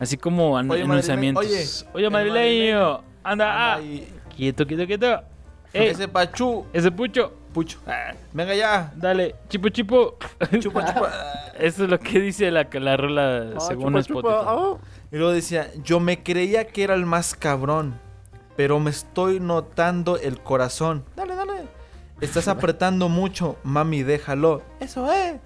[0.00, 1.86] así como an- Oye, enunciamientos.
[1.92, 3.80] Oye, el madrileño, anda, ah,
[4.36, 5.22] quieto, quieto, quieto.
[5.72, 6.66] Ey, Ese pachú.
[6.72, 7.78] ese pucho, Pucho.
[7.86, 8.92] ah, Venga ya.
[8.96, 10.16] dale, chipo, chipo.
[10.60, 11.10] Chupa, chupa.
[11.58, 14.34] Eso es lo que dice la, la rola según Spotify.
[15.12, 17.94] Y luego decía, yo me creía que era el más cabrón,
[18.56, 21.04] pero me estoy notando el corazón.
[21.16, 21.43] Dale, dale.
[22.24, 24.62] Estás apretando mucho, mami, déjalo.
[24.80, 25.36] Eso es.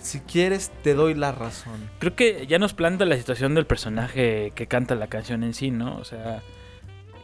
[0.00, 1.90] Si quieres, te doy la razón.
[1.98, 5.70] Creo que ya nos planta la situación del personaje que canta la canción en sí,
[5.70, 5.96] ¿no?
[5.96, 6.42] O sea,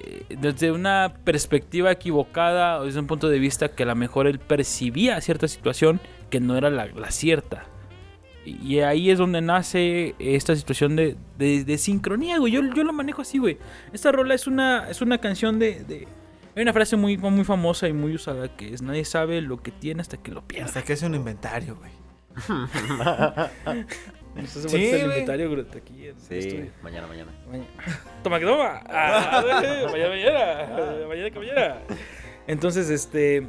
[0.01, 4.27] eh, desde una perspectiva equivocada o desde un punto de vista que a lo mejor
[4.27, 6.01] él percibía cierta situación
[6.31, 7.65] que no era la, la cierta.
[8.45, 12.53] Y y ahí es donde nace esta situación de, de- de sincronía, güey.
[12.53, 13.59] Yo, yo lo manejo así, güey.
[13.93, 16.09] Esta rola es una, es una canción de, de-
[16.55, 19.71] Hay una frase muy, muy famosa y muy usada que es nadie sabe lo que
[19.71, 20.67] tiene hasta que lo pierde.
[20.67, 21.91] Hasta que hace un inventario, güey.
[24.35, 26.71] Entonces, Sí, el inventario, güey, aquí en el Sí, estudio.
[26.83, 27.33] mañana, mañana.
[27.49, 27.67] Mañana.
[28.23, 28.81] Toma que toma.
[28.87, 29.43] Ah,
[29.91, 31.07] mañana, mañana.
[31.09, 31.77] Mañana que mañana.
[32.47, 33.47] Entonces, este.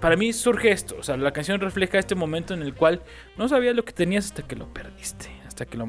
[0.00, 0.96] Para mí surge esto.
[0.98, 3.02] O sea, la canción refleja este momento en el cual
[3.38, 5.30] no sabías lo que tenías hasta que lo perdiste.
[5.46, 5.88] Hasta que, lo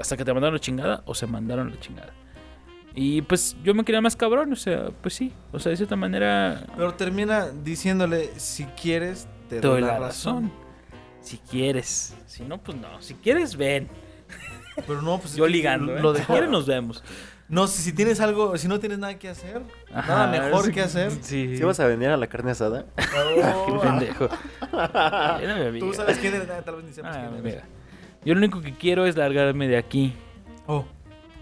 [0.00, 2.12] hasta que te mandaron la chingada o se mandaron la chingada.
[2.94, 4.52] Y pues yo me quería más cabrón.
[4.52, 5.32] O sea, pues sí.
[5.52, 6.64] O sea, de cierta manera.
[6.76, 10.52] Pero termina diciéndole, si quieres, te, Te doy la razón.
[11.20, 12.14] Si quieres.
[12.26, 13.00] Si no, pues no.
[13.02, 13.88] Si quieres, ven.
[14.86, 15.96] Pero no, pues es Yo ligando.
[15.96, 16.00] ¿eh?
[16.02, 17.02] Lo Si quieres, nos vemos.
[17.48, 20.80] No, si, si tienes algo, si no tienes nada que hacer, Ajá, nada mejor que
[20.80, 21.10] hacer.
[21.20, 21.56] Sí.
[21.58, 22.86] ¿Sí vas a venir a la carne asada?
[22.96, 24.28] Qué pendejo.
[24.72, 25.86] Era mi amiga.
[25.86, 27.44] Tú sabes quién eres, tal vez ni sepas Ah, quién eres.
[27.44, 27.64] mira.
[28.24, 30.14] Yo lo único que quiero es largarme de aquí.
[30.66, 30.86] Oh,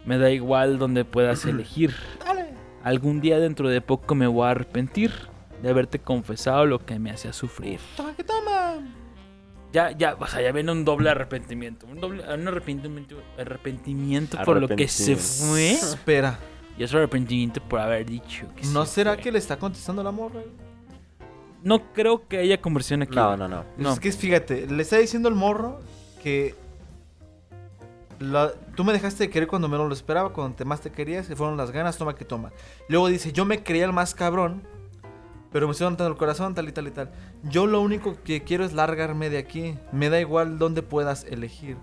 [0.04, 1.94] Me da igual donde puedas elegir.
[2.24, 2.46] dale.
[2.82, 5.12] Algún día dentro de poco me voy a arrepentir
[5.62, 7.78] de haberte confesado lo que me hacía sufrir.
[7.96, 8.80] Toma que toma.
[9.72, 11.86] Ya, ya, o sea, ya viene un doble arrepentimiento.
[11.86, 15.72] Un doble un arrepentimiento, arrepentimiento por lo que se fue.
[15.72, 16.38] Espera,
[16.76, 19.22] Y otro arrepentimiento por haber dicho que ¿no se será fue.
[19.22, 20.40] que le está contestando la morra?
[21.62, 23.14] No creo que haya conversión aquí.
[23.14, 23.64] No, no, no.
[23.78, 23.92] No.
[23.92, 25.80] Es que fíjate, le está diciendo el morro
[26.22, 26.54] que
[28.22, 31.26] la- tú me dejaste de querer cuando menos lo esperaba, cuando te más te querías,
[31.26, 32.52] se fueron las ganas, toma que toma.
[32.88, 34.62] Luego dice, yo me creía el más cabrón,
[35.50, 37.10] pero me estoy dando el corazón, tal y tal y tal.
[37.42, 39.76] Yo lo único que quiero es largarme de aquí.
[39.92, 41.76] Me da igual dónde puedas elegir.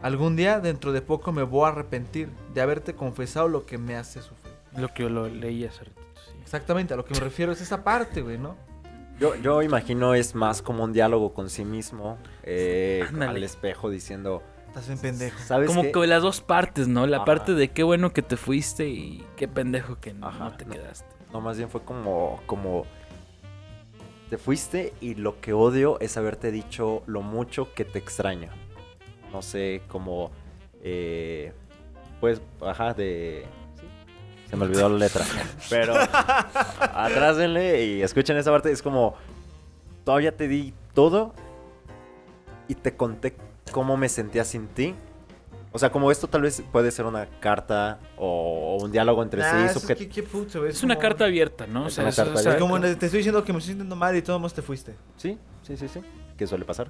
[0.00, 3.96] Algún día, dentro de poco, me voy a arrepentir de haberte confesado lo que me
[3.96, 4.54] hace sufrir.
[4.76, 6.32] Lo que yo lo leí hace ratito, sí.
[6.42, 8.54] Exactamente, a lo que me refiero es esa parte, güey, ¿no?
[9.18, 14.42] Yo, yo imagino es más como un diálogo con sí mismo, eh, al espejo diciendo,
[14.76, 15.38] Estás bien pendejo.
[15.46, 15.92] ¿sabes Como qué?
[15.92, 17.06] que las dos partes, ¿no?
[17.06, 17.24] La Ajá.
[17.24, 20.66] parte de qué bueno que te fuiste y qué pendejo que no, Ajá, no te
[20.66, 20.72] no.
[20.72, 21.06] quedaste.
[21.32, 22.84] No, más bien fue como, como,
[24.28, 28.50] te fuiste y lo que odio es haberte dicho lo mucho que te extraño.
[29.32, 30.30] No sé, como,
[30.82, 31.54] eh,
[32.20, 33.46] pues, ajá, de,
[33.80, 33.86] sí,
[34.50, 35.24] Se me olvidó la letra.
[35.70, 35.94] Pero
[36.80, 38.70] atrásenle y escuchen esa parte.
[38.70, 39.14] Es como,
[40.04, 41.32] todavía te di todo
[42.68, 43.36] y te conté
[43.72, 44.94] cómo me sentía sin ti.
[45.72, 49.50] O sea, como esto tal vez puede ser una carta o un diálogo entre Nah,
[49.50, 49.64] sí.
[49.70, 51.84] eso es subjet- que- qué puto, Es una como- carta abierta, ¿no?
[51.84, 52.60] O Es sea, una es- carta o sea, abierta.
[52.60, 54.94] Como te estoy diciendo que me estoy sintiendo mal y todo más te fuiste.
[55.16, 56.00] Sí, sí, sí, sí.
[56.38, 56.88] ¿Qué suele pasar?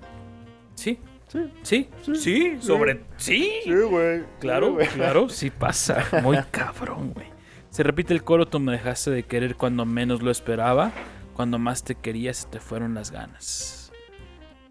[0.76, 1.50] Sí, Sí.
[1.62, 3.02] sí, sí, sobre...
[3.16, 4.22] Sí, güey.
[4.38, 6.04] claro, claro, sí pasa.
[6.22, 7.26] Muy cabrón, güey.
[7.70, 10.92] Se repite el coro, tú me dejaste de querer cuando menos lo esperaba,
[11.34, 13.85] cuando más te quería se te fueron las ganas.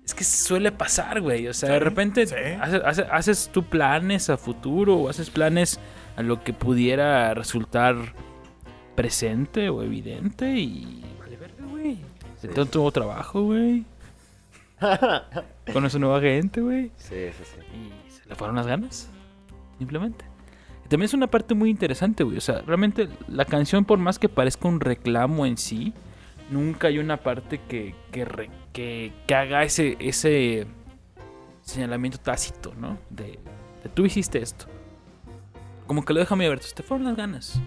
[0.05, 1.47] Es que suele pasar, güey.
[1.47, 2.35] O sea, de repente sí.
[2.61, 5.79] haces, haces- haces tú planes a futuro o haces planes
[6.15, 7.95] a lo que pudiera resultar
[8.95, 11.97] presente o evidente y vale verga, güey.
[12.37, 13.83] Se te tuvo trabajo, güey.
[15.73, 16.91] Conoce nueva gente, güey.
[16.97, 17.77] Sí, sí, sí.
[17.77, 19.09] Y se le fueron las ganas.
[19.79, 20.23] Simplemente.
[20.85, 22.37] Y también es una parte muy interesante, güey.
[22.37, 25.93] O sea, realmente la canción, por más que parezca un reclamo en sí,
[26.49, 30.67] nunca hay una parte que, que, re- que, que haga ese, ese
[31.61, 32.97] señalamiento tácito, ¿no?
[33.09, 33.39] De,
[33.93, 34.65] tú hiciste esto.
[35.87, 36.67] Como que lo deja muy abierto.
[36.73, 37.59] Te fueron las ganas.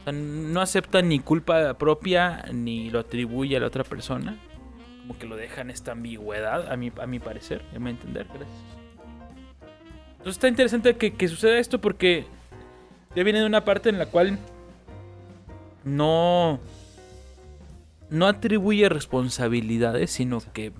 [0.00, 4.38] O sea, no acepta ni culpa propia ni lo atribuye a la otra persona.
[5.00, 8.26] Como que lo deja en esta ambigüedad, a mi, a mi parecer, a mi entender.
[8.28, 8.48] Gracias.
[10.12, 12.26] Entonces está interesante que, que suceda esto porque
[13.16, 14.38] ya viene de una parte en la cual
[15.82, 16.60] no,
[18.10, 20.72] no atribuye responsabilidades, sino que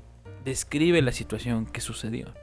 [0.45, 2.35] describe la situación que sucedió.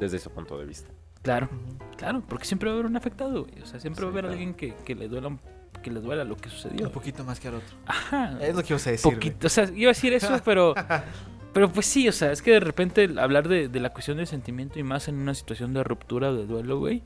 [0.00, 0.90] Desde ese punto de vista.
[1.22, 1.48] Claro,
[1.96, 3.60] claro, porque siempre va a haber un afectado, güey.
[3.62, 4.32] O sea, siempre va a haber claro.
[4.32, 5.36] alguien que, que le duela
[5.82, 6.86] que le duela lo que sucedió.
[6.86, 7.76] Un poquito más que al otro.
[7.86, 8.38] Ajá.
[8.40, 9.04] Es lo que ibas a decir.
[9.04, 9.16] güey.
[9.16, 10.74] poquito, o sea, iba a decir eso, pero
[11.52, 14.26] pero pues sí, o sea, es que de repente hablar de, de la cuestión del
[14.26, 17.02] sentimiento y más en una situación de ruptura o de duelo, güey,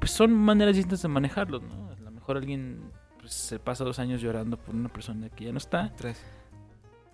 [0.00, 1.90] pues son maneras distintas de manejarlo, ¿no?
[1.90, 2.90] A lo mejor alguien
[3.28, 6.18] pues, se pasa dos años llorando por una persona que ya no está, Tres.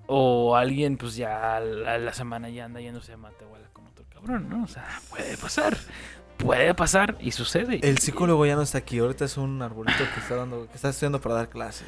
[0.07, 3.85] o alguien pues ya a la, a la semana ya anda yéndose a Matehuala con
[3.89, 4.63] otro cabrón, ¿no?
[4.63, 5.77] O sea, puede pasar,
[6.37, 7.81] puede pasar y sucede.
[7.83, 9.01] El psicólogo ya no está aquí.
[9.01, 11.87] Ahorita es un arbolito que está dando, que está estudiando para dar clases.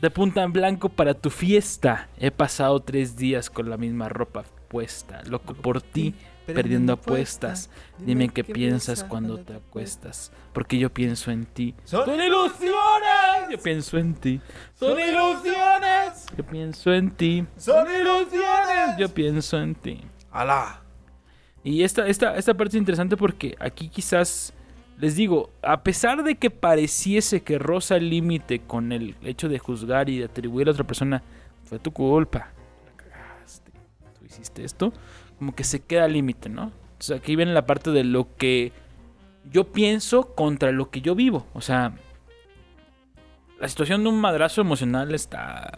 [0.00, 2.08] De punta en blanco para tu fiesta.
[2.18, 5.22] He pasado tres días con la misma ropa puesta.
[5.24, 6.14] Loco por ti,
[6.46, 7.68] perdiendo apuestas.
[7.98, 10.32] Dime qué piensas cuando te acuestas.
[10.54, 11.74] Porque yo pienso en ti.
[11.84, 12.89] Son ilusiones!
[13.50, 14.40] Yo pienso en ti.
[14.74, 16.26] ¡Son ilusiones!
[16.36, 17.44] Yo pienso en ti.
[17.56, 18.96] ¡Son ilusiones!
[18.98, 20.00] Yo pienso en ti.
[20.30, 20.82] ¡Alá!
[21.64, 24.52] Y esta, esta, esta parte es interesante porque aquí quizás,
[24.98, 29.58] les digo, a pesar de que pareciese que roza el límite con el hecho de
[29.58, 31.22] juzgar y de atribuir a otra persona,
[31.64, 32.52] fue tu culpa,
[32.86, 33.72] la cagaste,
[34.18, 34.92] tú hiciste esto,
[35.38, 36.72] como que se queda al límite, ¿no?
[36.98, 38.72] Sea, aquí viene la parte de lo que
[39.50, 41.46] yo pienso contra lo que yo vivo.
[41.52, 41.94] O sea,
[43.60, 45.70] la situación de un madrazo emocional está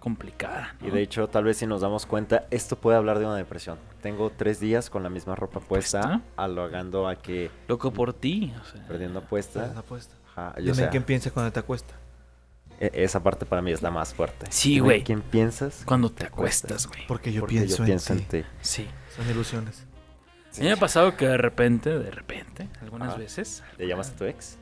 [0.00, 0.74] complicada.
[0.80, 0.88] ¿no?
[0.88, 3.78] Y de hecho, tal vez si nos damos cuenta, esto puede hablar de una depresión.
[4.02, 6.20] Tengo tres días con la misma ropa puesta, ¿Puesta?
[6.36, 8.52] halagando a que Loco por ti.
[8.60, 9.72] O sea, perdiendo apuesta.
[9.76, 10.14] apuesta.
[10.34, 11.94] Ajá, y, o Dime sea, quién piensa cuando te acuesta.
[12.80, 14.46] e- esa parte para mí es la más fuerte.
[14.50, 15.02] Sí, güey.
[15.04, 15.82] ¿Quién piensas?
[15.84, 17.06] cuando te acuestas, güey.
[17.06, 18.42] Porque yo Porque pienso, yo pienso en, en ti.
[18.42, 18.48] ti.
[18.60, 18.86] Sí.
[19.16, 19.84] Son ilusiones.
[20.56, 23.62] A mí me ha pasado que de repente, de repente, algunas veces.
[23.76, 24.58] ¿Le llamas a tu ex?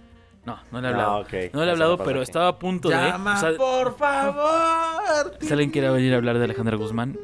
[0.47, 1.11] No, no le he hablado.
[1.11, 1.33] Ah, ok.
[1.53, 2.23] No le he hablado, pero aquí.
[2.23, 3.37] estaba a punto Llama, de.
[3.47, 5.37] O sea, por favor.
[5.41, 7.19] si alguien quiere venir a hablar de Alejandra Guzmán,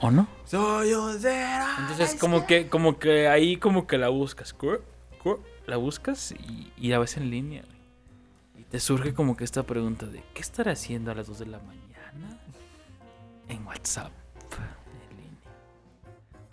[0.00, 0.28] ¿o no?
[0.44, 1.64] Soy un cero.
[1.80, 4.54] Entonces, como que, como que ahí como que la buscas.
[5.66, 7.64] La buscas y, y la ves en línea.
[8.58, 11.46] Y te surge como que esta pregunta de ¿qué estará haciendo a las 2 de
[11.46, 12.38] la mañana?
[13.48, 14.10] En WhatsApp.
[15.10, 15.40] En línea.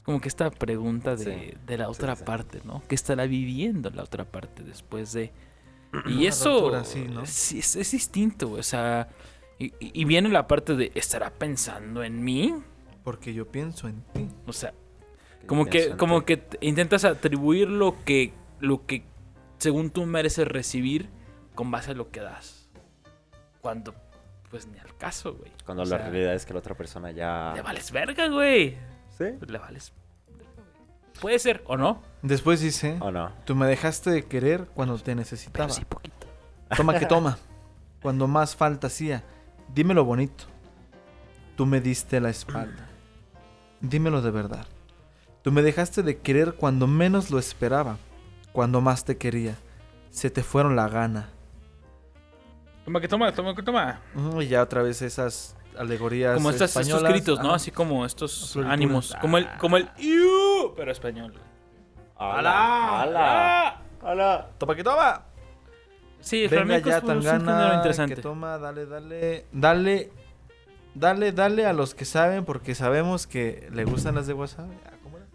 [0.03, 2.23] Como que esta pregunta de, Sí, de la sí, otra sí.
[2.23, 2.81] parte, ¿no?
[2.87, 5.31] ¿Qué estará viviendo la otra parte después de...
[6.07, 7.25] Y eso ruptura así, ¿no?
[7.25, 9.09] sí, es, es distinto, o sea...
[9.61, 12.55] Y, viene la parte de ¿estará pensando en mí?
[13.03, 14.29] Porque yo pienso en ti.
[14.47, 14.73] O sea,
[15.41, 18.31] ¿Qué como que, como que intentas atribuir lo que,
[18.61, 19.03] lo que
[19.57, 21.09] según tú mereces recibir
[21.55, 22.69] con base a lo que das.
[23.59, 23.93] Cuando,
[24.49, 25.51] pues ni al caso, güey.
[25.65, 27.51] Cuando O la sea, realidad es que la otra persona ya...
[27.53, 28.77] Le vales verga, güey.
[29.17, 29.25] ¿Sí?
[29.45, 29.91] Le vales.
[31.21, 32.01] Puede ser o no.
[32.21, 33.31] Después dice, ¿O no?
[33.45, 35.65] tú me dejaste de querer cuando te necesitaba.
[35.67, 36.27] Pero sí poquito.
[36.75, 37.37] Toma que toma.
[38.01, 39.23] Cuando más falta hacía.
[39.73, 40.45] Dímelo bonito.
[41.55, 42.87] Tú me diste la espalda.
[43.81, 44.65] Dímelo de verdad.
[45.41, 47.97] Tú me dejaste de querer cuando menos lo esperaba.
[48.51, 49.55] Cuando más te quería.
[50.09, 51.29] Se te fueron la gana.
[52.85, 54.01] Toma que toma, toma que toma.
[54.39, 57.53] Y ya otra vez esas alegorías Como estas, estos gritos, ¿no?
[57.53, 59.15] Así como estos ánimos.
[59.21, 60.28] Como el, como el "Iu",
[60.79, 61.33] pero español.
[62.15, 63.01] ¡Hala!
[63.01, 63.81] ¡Hala!
[64.01, 64.49] ¡Hala!
[64.57, 65.25] Toma que toma.
[66.21, 68.15] Sí, el Venga flamenco ya, es, un- es un Tangana, género interesante.
[68.15, 70.11] que toma, dale, dale, dale,
[70.93, 74.69] dale, dale a los que saben, porque sabemos que le gustan las de WhatsApp.
[74.85, 75.25] Ah, ¿cómo era?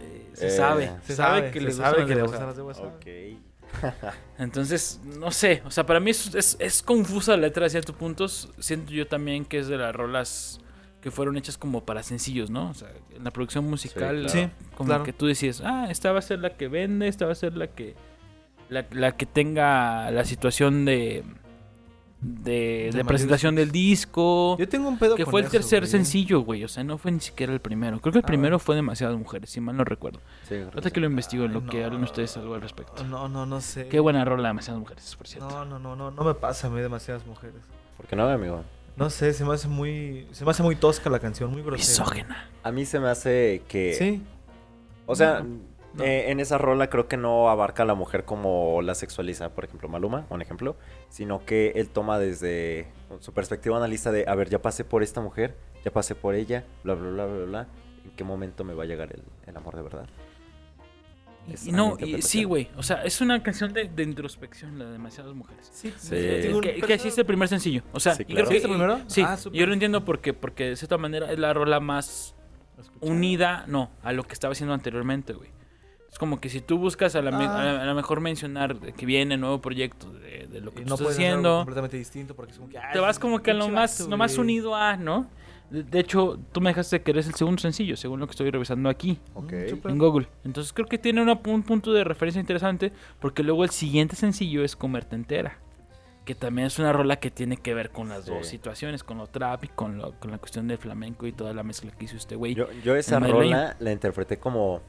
[0.00, 2.22] Eh, se Eh, sabe, se, sabe, que se le sabe gustan que las le de
[2.22, 2.46] gustan WhatsApp.
[2.48, 2.94] las de WhatsApp.
[2.96, 4.12] Ok.
[4.38, 7.94] Entonces, no sé, o sea, para mí es, es, es confusa la letra a ciertos
[7.96, 8.50] puntos.
[8.58, 10.60] Siento yo también que es de las rolas
[11.02, 12.70] que fueron hechas como para sencillos, ¿no?
[12.70, 14.52] O sea, en la producción musical, Sí, claro.
[14.76, 15.04] como claro.
[15.04, 17.56] que tú decías, ah, esta va a ser la que vende, esta va a ser
[17.56, 17.94] la que
[18.70, 21.24] la, la que tenga la situación de
[22.20, 24.56] de, De de mayor presentación del disco.
[24.56, 25.90] Yo tengo un pedo Que con fue el eso, tercer güey.
[25.90, 26.62] sencillo, güey.
[26.62, 28.00] O sea, no fue ni siquiera el primero.
[28.00, 28.58] Creo que el Ah, primero bueno.
[28.60, 30.20] fue demasiadas mujeres, si mal no recuerdo.
[30.48, 33.02] Sí, Ahorita que lo investigo en lo que hablen ustedes algo al respecto.
[33.02, 33.88] No, no, no sé.
[33.88, 35.48] Qué buena rola, demasiadas mujeres, por cierto.
[35.50, 37.56] No, no, no, no, no me pasa a mí demasiadas mujeres.
[37.96, 38.62] ¿Por qué no, amigo?
[38.96, 42.04] No sé, se me hace muy, se me hace muy tosca la canción, muy grosera.
[42.04, 42.50] Misógena.
[42.62, 43.94] A mí se me hace que...
[43.94, 44.22] Sí.
[45.06, 45.40] O sea,
[45.94, 46.04] No.
[46.04, 49.64] eh, en esa rola creo que no abarca a la mujer como la sexualiza, por
[49.64, 50.76] ejemplo, Maluma, un ejemplo,
[51.08, 52.86] sino que él toma desde
[53.20, 56.64] su perspectiva analista de, a ver, ya pasé por esta mujer, ya pasé por ella,
[56.84, 57.66] bla, bla, bla, bla, bla,
[58.04, 60.06] ¿en qué momento me va a llegar el, el amor de verdad?
[61.64, 62.68] Y no, y, sí, güey.
[62.76, 65.68] O sea, es una canción de, de introspección, la de demasiadas mujeres.
[65.72, 66.10] Sí, Sí.
[66.10, 67.82] Que, que así es el primer sencillo.
[67.92, 68.48] O sea, Sí, y claro.
[68.48, 69.00] creo que- ¿Sí, primero?
[69.08, 72.34] Sí, Ah, yo lo entiendo porque, porque de cierta manera es la rola más
[73.00, 75.50] unida, no, a lo que estaba haciendo anteriormente, güey.
[76.10, 77.60] Es como que si tú buscas a la, Ah.
[77.60, 80.84] a la- a lo mejor mencionar que viene nuevo proyecto de, de lo que Y
[80.84, 82.78] tú no estás haciendo, completamente distinto porque es como que...
[82.78, 85.26] ay, te vas como que a lo más, lo más unido a, ¿no?
[85.72, 88.50] De, de hecho, tú me dejaste que eres el segundo sencillo, según lo que estoy
[88.50, 89.52] revisando aquí Ok.
[89.84, 90.28] Mm, en Google.
[90.44, 94.62] Entonces creo que tiene una- un punto de referencia interesante porque luego el siguiente sencillo
[94.64, 95.58] es Comerte Entera.
[96.26, 98.30] Que también es una rola que tiene que ver con las Sí.
[98.30, 101.52] dos situaciones, con lo trap y con, lo- con la cuestión del flamenco y toda
[101.54, 102.54] la mezcla que hizo este güey.
[102.54, 104.82] Yo, yo esa rola la interpreté como,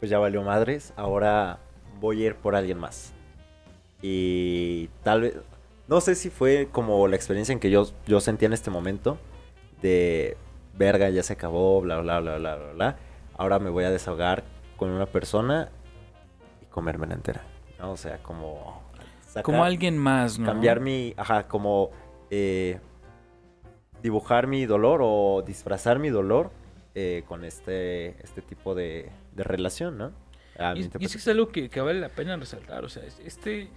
[0.00, 1.60] pues ya valió madres, ahora
[2.00, 3.12] voy a ir por alguien más.
[4.02, 5.34] Y tal vez,
[5.88, 9.18] no sé si fue como la experiencia en que yo, yo sentía en este momento,
[9.84, 10.36] de
[10.78, 12.96] verga, ya se acabó, bla, bla, bla, bla, bla, bla.
[13.36, 14.42] Ahora me voy a desahogar
[14.78, 15.68] con una persona
[16.62, 17.42] y comérmela entera.
[17.78, 17.92] ¿no?
[17.92, 18.82] O sea, como...
[19.26, 20.46] sacar- Como alguien más, ¿no?
[20.46, 21.90] cambiar mi, ajá, como
[22.30, 22.80] eh,
[24.02, 26.50] dibujar mi dolor o disfrazar mi dolor
[26.94, 30.12] eh, con este, este tipo de, de relación, ¿no?
[30.58, 31.20] A Y, y es que interpretación.
[31.20, 32.84] es algo que, que vale la pena resaltar.
[32.84, 33.68] O sea, es- este.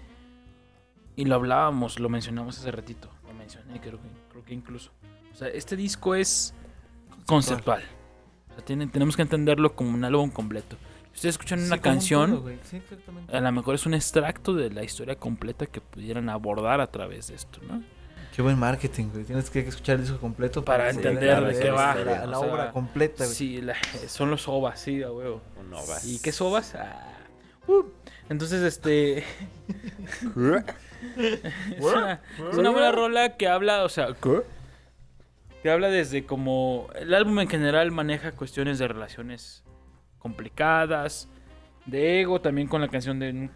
[1.16, 3.10] Y lo hablábamos, lo mencionamos hace ratito.
[3.28, 4.92] Lo mencioné, creo que, creo que incluso.
[5.38, 6.52] O sea, este disco es
[7.28, 7.84] conceptual.
[8.50, 10.78] O sea, tiene- tenemos que entenderlo como un álbum completo.
[11.14, 12.50] Si ustedes escuchan Sí, una un canción, todo.
[12.64, 12.82] Sí,
[13.32, 17.28] a lo mejor es un extracto de la historia completa que pudieran abordar a través
[17.28, 17.84] de esto, ¿no?
[18.36, 19.26] Qué buen marketing, güey.
[19.26, 21.94] Tienes que escuchar el disco completo Para entender de qué va.
[21.94, 23.36] La, la sea, obra completa, güey.
[23.36, 23.76] Sí, la-
[24.08, 25.44] son los ovas, sí, a huevo.
[25.60, 26.04] Un ovas.
[26.04, 26.74] ¿Y qué sobas?
[26.74, 27.14] Ah,
[27.68, 27.84] uh.
[28.28, 29.20] Entonces, este.
[31.18, 32.22] es, una,
[32.52, 34.14] es una buena rola que habla, o sea,
[35.64, 36.88] que habla desde como.
[36.96, 39.64] El álbum en general maneja cuestiones de relaciones
[40.20, 41.28] complicadas,
[41.86, 43.50] de ego, también con la canción de.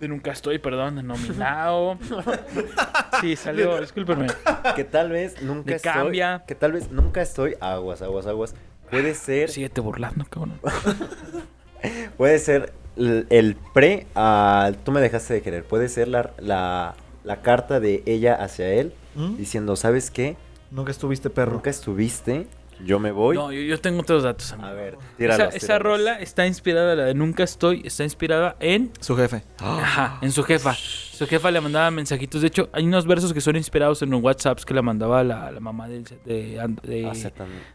[0.00, 1.98] De Nunca Estoy, perdón, de Nominao.
[3.20, 4.26] Sí, salió, discúlpenme.
[4.74, 5.92] Que tal vez nunca De estoy.
[5.92, 6.42] cambia.
[6.46, 7.54] Que tal vez nunca estoy.
[7.60, 8.54] Aguas, aguas, aguas.
[8.90, 9.48] Puede ser.
[9.50, 10.60] Síguete burlando, cabrón.
[12.16, 15.64] Puede ser el, el pre a Tú me dejaste de querer.
[15.64, 18.92] Puede ser la, la, la carta de ella hacia él.
[19.14, 19.36] ¿Mm?
[19.36, 20.36] Diciendo, ¿sabes qué?
[20.70, 21.52] Nunca estuviste perro.
[21.52, 22.46] Nunca estuviste.
[22.84, 23.36] Yo me voy.
[23.36, 24.68] No, yo, yo tengo otros datos, amigo.
[24.68, 25.82] a ver, esa, tíralos, esa tíralos.
[25.82, 29.44] rola está inspirada, la de Nunca Estoy, está inspirada en Su jefe.
[29.58, 30.74] Ajá, en su jefa.
[31.14, 32.40] Su jefa le mandaba mensajitos.
[32.40, 35.50] De hecho, hay unos versos que son inspirados en los WhatsApps que le mandaba la,
[35.50, 37.12] la mamá de, de, de- Ah,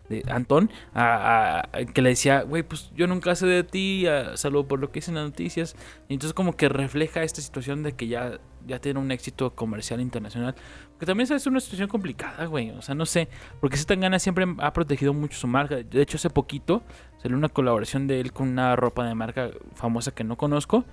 [0.09, 0.69] de Antón.
[0.93, 4.79] a- a- que le decía, güey, pues yo nunca sé de ti, a- salvo por
[4.79, 5.75] lo que dicen las noticias.
[6.07, 10.01] Y entonces como que refleja esta situación de que ya, ya tiene un éxito comercial
[10.01, 10.55] internacional.
[10.99, 12.71] Que también es una situación complicada, güey.
[12.71, 13.29] O sea, no sé.
[13.61, 15.75] Porque Zetangana siempre ha protegido mucho su marca.
[15.77, 16.83] De hecho, hace poquito
[17.21, 20.83] salió una colaboración de él con una ropa de marca famosa que no conozco.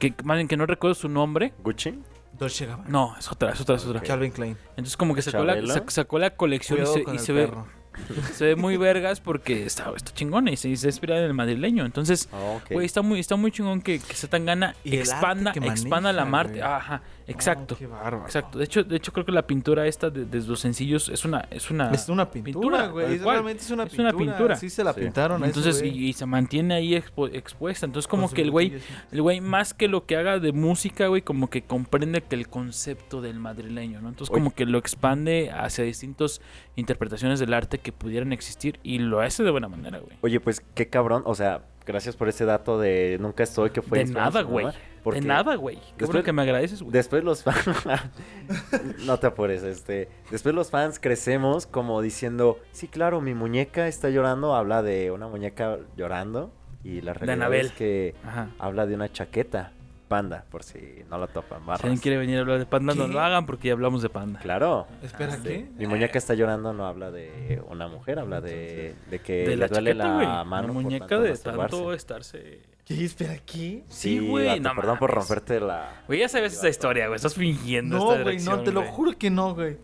[0.00, 1.52] Que más bien que no recuerdo su nombre.
[1.62, 2.00] Gucci.
[2.32, 2.88] Dolce Gabbana.
[2.88, 4.00] No, es otra, es otra, es otra.
[4.00, 4.56] Calvin Klein.
[4.70, 7.32] Entonces como que sacó la, sac- sacó la colección y se, con y el se
[7.34, 7.50] ve,
[8.32, 11.84] se ve muy vergas porque está, está chingona y se, se inspira en el madrileño.
[11.84, 16.12] Entonces, Ah, güey, está muy, está muy chingón que, que Zetangana Y el expanda, expanda
[16.14, 16.34] la güey.
[16.76, 17.74] Ajá, exacto.
[17.74, 18.22] Oh, qué bárbaro.
[18.24, 18.58] Exacto.
[18.58, 21.46] De hecho, de hecho creo que la pintura esta de, de los sencillos es una,
[21.50, 21.90] es una.
[21.90, 23.18] Es una pintura, güey.
[23.18, 24.10] Realmente es una Es pintura.
[24.14, 24.56] una pintura.
[24.56, 25.00] Sí se la Sí.
[25.00, 25.42] pintaron.
[25.42, 27.86] a ese entonces, y, y se mantiene ahí expo- expuesta.
[27.86, 28.72] Entonces, como Con que el güey,
[29.12, 32.48] el güey, más que lo que haga de música, güey, como que comprende que el
[32.48, 34.08] concepto del madrileño, ¿no?
[34.08, 34.40] Entonces, Oye.
[34.40, 36.40] como que lo expande hacia distintas
[36.76, 40.16] interpretaciones del arte que pudieran existir y lo hace de buena manera, güey.
[40.22, 41.22] Oye, pues qué cabrón.
[41.26, 44.66] O sea, gracias por ese dato de nunca estoy que fue De nada, güey.
[45.02, 45.76] Porque De nada, güey.
[45.76, 46.92] Qué bueno después- que me agradeces, güey.
[46.92, 47.64] Después los fans.
[49.06, 50.08] no te apures, este.
[50.30, 54.54] Después los fans crecemos como diciendo: Sí, claro, mi muñeca está llorando.
[54.54, 56.52] Habla de una muñeca llorando.
[56.82, 58.50] Y la realidad es que Ajá.
[58.58, 59.72] habla de una chaqueta
[60.10, 61.60] panda, por si no la topan.
[61.60, 61.84] Si Barras.
[61.84, 63.12] alguien quiere venir a hablar de panda, no ¿Qué?
[63.12, 64.40] lo hagan porque ya hablamos de panda.
[64.40, 64.88] Claro.
[65.02, 65.70] Espera, ¿qué?
[65.78, 69.56] Mi muñeca está llorando, no habla de una mujer, habla de, de que de le
[69.56, 70.26] la duele chaqueta, la güey.
[70.26, 70.66] mano.
[70.68, 71.76] La por muñeca tanto de masturbarse.
[71.76, 72.60] tanto estarse...
[72.84, 73.04] ¿Qué?
[73.04, 73.84] Espera, ¿qué?
[73.88, 76.02] Sí, güey, no perdón por romperte la.
[76.08, 77.16] Güey, ya sabes esa historia, güey.
[77.16, 79.78] Estás fingiendo No, güey, no, te lo juro que no, güey.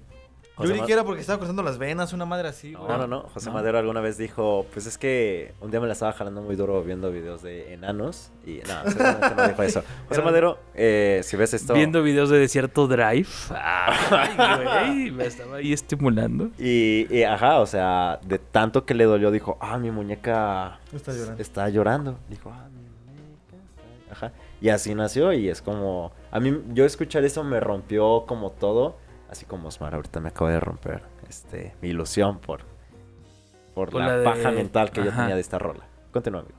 [0.59, 2.89] Yo José creí Ma- que era porque estaba cortando las venas, una madre así, güey.
[2.89, 3.21] No, no, no.
[3.35, 3.55] José No.
[3.57, 6.83] Madero alguna vez dijo, pues es que un día me la estaba jalando muy duro
[6.83, 8.31] viendo videos de enanos.
[8.47, 9.83] Y no, seguramente no dijo eso.
[10.09, 11.75] José Era- Madero, eh, si ves esto...
[11.75, 13.29] Viendo videos de Desierto Drive.
[13.51, 16.49] Ay, güey, me estaba ahí estimulando.
[16.59, 21.13] Y, y, ajá, o sea, de tanto que le dolió, dijo, ah, mi muñeca Está
[21.13, 21.43] llorando.
[21.43, 22.19] está llorando.
[22.31, 23.57] Dijo, ah, mi muñeca
[24.09, 24.13] está...
[24.27, 24.33] Ajá.
[24.61, 26.13] Y así nació y es como...
[26.31, 28.97] A mí, yo escuchar eso me rompió como todo.
[29.31, 32.61] Así como Osmar, ahorita me acaba de romper este, mi ilusión por,
[33.75, 35.85] por, Por la, la de- paja mental que yo tenía de esta rola.
[36.13, 36.57] Continúa, amigo.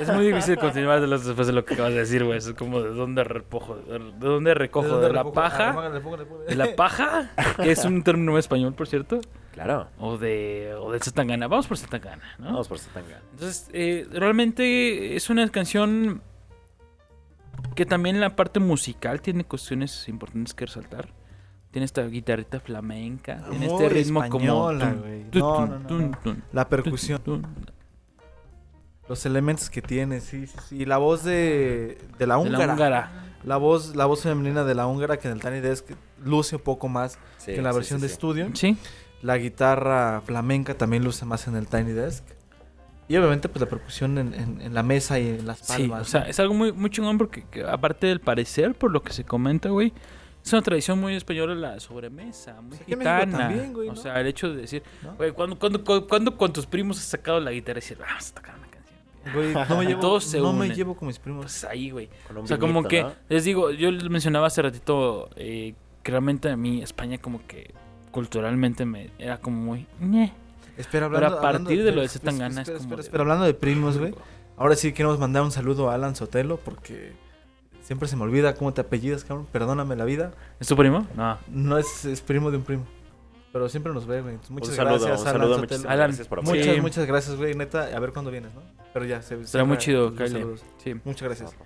[0.00, 2.38] Es muy difícil continuar de los- después de lo que acabas de decir, güey.
[2.38, 5.74] Es como de dónde recojo, de dónde recojo, de, dónde la paja.
[5.76, 6.00] Ah.
[6.48, 9.20] De la paja, que es un término español, por cierto.
[9.52, 9.88] Claro.
[9.98, 11.46] O de o del Zetangana.
[11.48, 12.46] Vamos por Zetangana, ¿no?
[12.46, 13.22] Vamos por Zetangana.
[13.32, 16.20] Entonces, eh, realmente es una canción
[17.74, 21.08] que también la parte musical tiene cuestiones importantes que resaltar.
[21.70, 24.70] Tiene esta guitarrita flamenca, tiene este Muy ritmo como...
[24.70, 24.94] española,
[25.30, 26.18] tun, No, tun, no, no, tun, no.
[26.22, 27.46] tun, La percusión, tun.
[29.08, 30.76] los elementos que tiene, sí, sí, sí.
[30.78, 32.66] Y la voz de, de la De húngara.
[32.66, 33.10] la húngara.
[33.44, 35.84] La voz, la voz femenina de la húngara que en el Tiny Desk
[36.24, 38.12] luce un poco más Sí, que en la sí, versión sí, de sí.
[38.14, 38.50] estudio.
[38.54, 38.76] Sí,
[39.22, 42.24] La guitarra flamenca también luce más en el Tiny Desk.
[43.08, 45.66] Y obviamente pues la percusión en, en- en la mesa y en las sí.
[45.88, 46.02] palmas.
[46.02, 49.12] O sea, es algo muy, muy chingón porque que aparte del parecer, por lo que
[49.12, 49.92] se comenta, güey,
[50.44, 53.38] es una tradición muy española la sobremesa, muy México gitana.
[53.38, 55.14] también, güey, O sea, el hecho de decir, ¿no?
[55.16, 58.30] güey, ¿cuándo, cuándo, cuándo- cuándo con tus primos has sacado la guitarra y decir, vamos
[58.30, 59.34] a tocar una canción?
[59.34, 61.44] Güey, no me llevo, Todos se no me llevo con mis primos.
[61.46, 62.08] Pues ahí, güey.
[62.34, 66.56] O sea, como que, les digo, yo les mencionaba hace ratito eh, que realmente a
[66.56, 67.72] mí España como que
[68.10, 69.86] culturalmente me era como muy...
[70.00, 70.32] ñe.
[70.76, 73.02] Espera, Pero hablando, a partir hablando de lo de Zetangana espera, es como espera, de-
[73.02, 74.14] espera, hablando de primos, güey.
[74.56, 77.12] Ahora sí queremos mandar un saludo a Alan Sotelo porque
[77.82, 79.46] siempre se me olvida cómo te apellidas, cabrón.
[79.52, 80.32] Perdóname la vida.
[80.60, 81.06] ¿Es tu primo?
[81.16, 81.38] No.
[81.48, 82.84] No es, es primo de un primo.
[83.52, 84.38] Pero siempre nos ve, güey.
[84.50, 86.80] Muchas un saludo, gracias, un Alan saludo, muchísimas Alan, gracias por muchas- Muchas, Sí.
[86.80, 87.54] muchas gracias, güey.
[87.54, 88.60] Neta, a ver cuándo vienes, ¿no?
[88.92, 90.44] Pero ya, se Será muy chido, Kyle.
[90.82, 90.94] Sí.
[91.04, 91.56] Muchas gracias.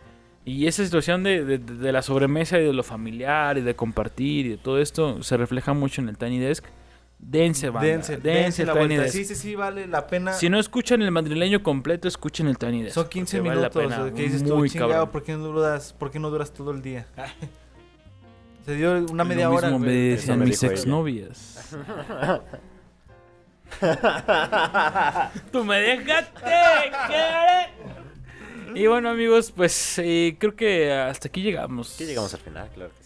[0.44, 4.46] Y esa situación de, de- de la sobremesa y de lo familiar y de compartir
[4.46, 6.64] y de todo esto se refleja mucho en el Tiny Desk.
[7.22, 7.86] Dense, banda.
[7.88, 9.02] Dense, Dense, la vuelta.
[9.02, 9.14] Desk.
[9.14, 10.32] Sí, sí, sí, vale la pena.
[10.32, 12.94] Si no escuchan el madrileño completo, escuchen el Tiny Desk.
[12.94, 13.94] Son 15 porque vale la minutos.
[13.98, 15.10] pena, que dices tú, muy chingado, cabrón.
[15.10, 17.06] ¿por qué, no duras, ¿por qué no duras todo el día?
[18.66, 19.90] Se dio una media Lo hora, mismo güey.
[19.90, 21.74] me decían me mis exnovias.
[25.52, 26.40] Tú me dejaste.
[27.08, 27.66] ¿qué?
[28.74, 31.94] Y bueno, amigos, pues eh, creo que hasta aquí llegamos.
[31.94, 32.99] Aquí llegamos al final, claro que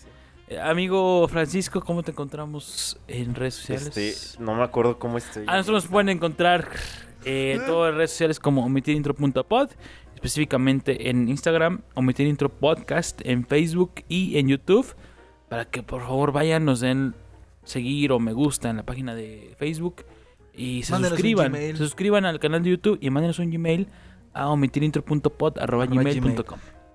[0.62, 3.96] amigo Francisco, ¿cómo te encontramos en redes sociales?
[3.96, 5.44] Este, no me acuerdo cómo estoy.
[5.46, 6.68] A nosotros nos pueden encontrar
[7.24, 9.70] eh, en todas las redes sociales como omitirintro.pod,
[10.14, 14.94] específicamente en Instagram, omitirintro podcast, en Facebook y en YouTube,
[15.48, 17.14] para que por favor vayan, nos den
[17.64, 20.04] seguir o me gusta en la página de Facebook
[20.52, 23.88] y se Mándenos suscriban, se suscriban al canal de YouTube y mándenos un Gmail
[24.32, 25.58] a omitirintro.pod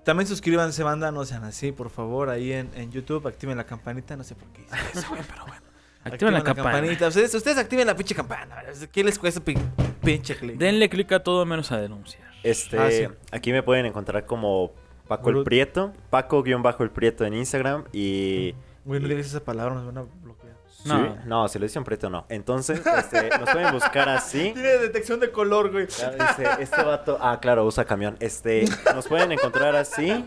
[0.09, 4.17] También suscríbanse, banda, no sean así, por favor, ahí en, en YouTube, activen la campanita,
[4.17, 5.61] no sé por qué hice eso, güey, pero bueno.
[6.03, 7.09] Activen la campanita.
[7.09, 8.63] Ustedes, ustedes activen la pinche campana.
[8.91, 9.61] ¿Qué les cuesta pin-
[10.03, 10.57] pinche clic?
[10.57, 12.27] Denle clic a todo menos a denunciar.
[12.41, 13.05] Este, Ah, sí.
[13.31, 14.71] aquí me pueden encontrar como
[15.07, 15.43] Paco el.
[15.43, 18.55] Prieto, Paco-el Prieto en Instagram y...
[18.85, 20.38] Güey, no digas esa palabra, nos van a bloquear.
[20.85, 21.17] No, No.
[21.25, 22.25] no, si lo dicen Prieto no.
[22.29, 24.51] Entonces, este, nos pueden buscar así.
[24.53, 25.85] Tiene detección de color, güey.
[25.87, 26.11] Dice,
[26.59, 28.15] este vato, ah, claro, usa camión.
[28.19, 28.65] Este,
[28.95, 30.25] nos pueden encontrar así.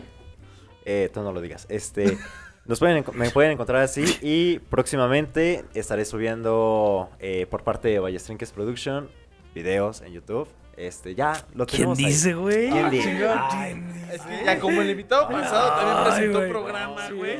[0.85, 1.65] Eh, tú no lo digas.
[1.69, 2.17] Este,
[2.65, 8.51] nos pueden, me pueden encontrar así y próximamente estaré subiendo eh, por parte de Ballestrinques
[8.51, 9.09] Production
[9.55, 10.47] videos en YouTube.
[10.75, 12.05] Este, ya lo ¿Quién tenemos ahí.
[12.05, 12.69] dice, güey?
[12.69, 13.09] ¿Quién dice?
[13.09, 13.39] chingón.
[13.51, 16.49] Ay, Es que ya como el invitado pasado también presentó güey.
[16.49, 17.37] programa, güey.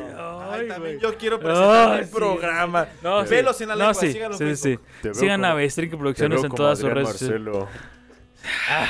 [0.51, 2.87] ay, también yo quiero presentar sí, programa.
[3.01, 3.29] No, sí.
[3.31, 4.79] Velos en la No, lengua, sí, síganlo sí, sí.
[5.13, 7.55] Sigan a Bestrinque Producciones en todas sus redes sociales.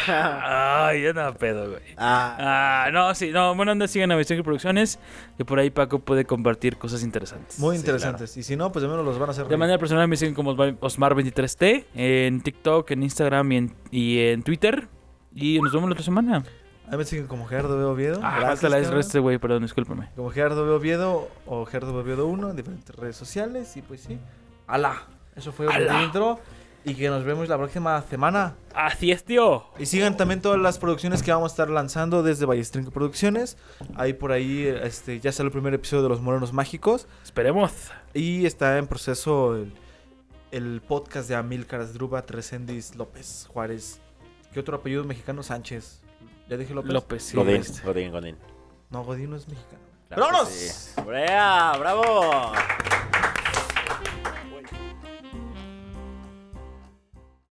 [0.08, 1.82] Ay, ya nada pedo, güey.
[1.98, 5.00] Ah, Ah, no, sí, no, bueno, anda, sigan a Bestrinque Producciones,
[5.38, 7.60] que por ahí Paco puede compartir cosas interesantes.
[7.60, 8.36] Muy Sí, interesantes.
[8.38, 9.44] Y si no, pues de menos los van a hacer.
[9.46, 9.60] De reír.
[9.60, 14.44] manera personal me siguen como Osmar- Osmar23T en TikTok, en Instagram y en, y en
[14.44, 14.88] Twitter.
[15.36, 16.44] Y nos vemos la otra semana.
[16.92, 17.84] Ahí me siguen como Gerardo B.
[17.86, 18.20] Oviedo.
[18.22, 20.10] Ah, la este güey, perdón, discúlpame.
[20.16, 20.72] Como Gerardo B.
[20.74, 22.02] Oviedo o Gerardo B.
[22.02, 23.76] Oviedo 1 en diferentes redes sociales.
[23.78, 24.20] Y pues sí.
[24.68, 25.04] ¡Alá!
[25.36, 26.40] Eso fue un intro.
[26.86, 28.56] Y que nos vemos la próxima semana.
[28.76, 29.64] Así es, tío.
[29.80, 33.58] Y sigan también todas las producciones que vamos a estar lanzando desde Ballestrinco Producciones.
[33.96, 37.08] Ahí por ahí este, ya salió el primer episodio de Los Morenos Mágicos.
[37.24, 37.72] Esperemos.
[38.14, 39.74] Y está en proceso el,
[40.52, 44.02] el podcast de Amílcar Asdruba Tresendis López Juárez.
[44.54, 45.42] ¿Qué otro apellido mexicano?
[45.42, 46.02] Sánchez.
[46.50, 46.92] ¿Ya dije López?
[46.92, 47.38] López, sí.
[47.38, 47.82] Godín, este.
[47.88, 48.38] Godín, Godín.
[48.90, 49.82] No, Godín no es mexicano.
[50.10, 50.50] Claro que ¡Vámonos!
[50.54, 51.02] sí.
[51.06, 51.74] ¡Brea!
[51.80, 52.52] ¡Bravo!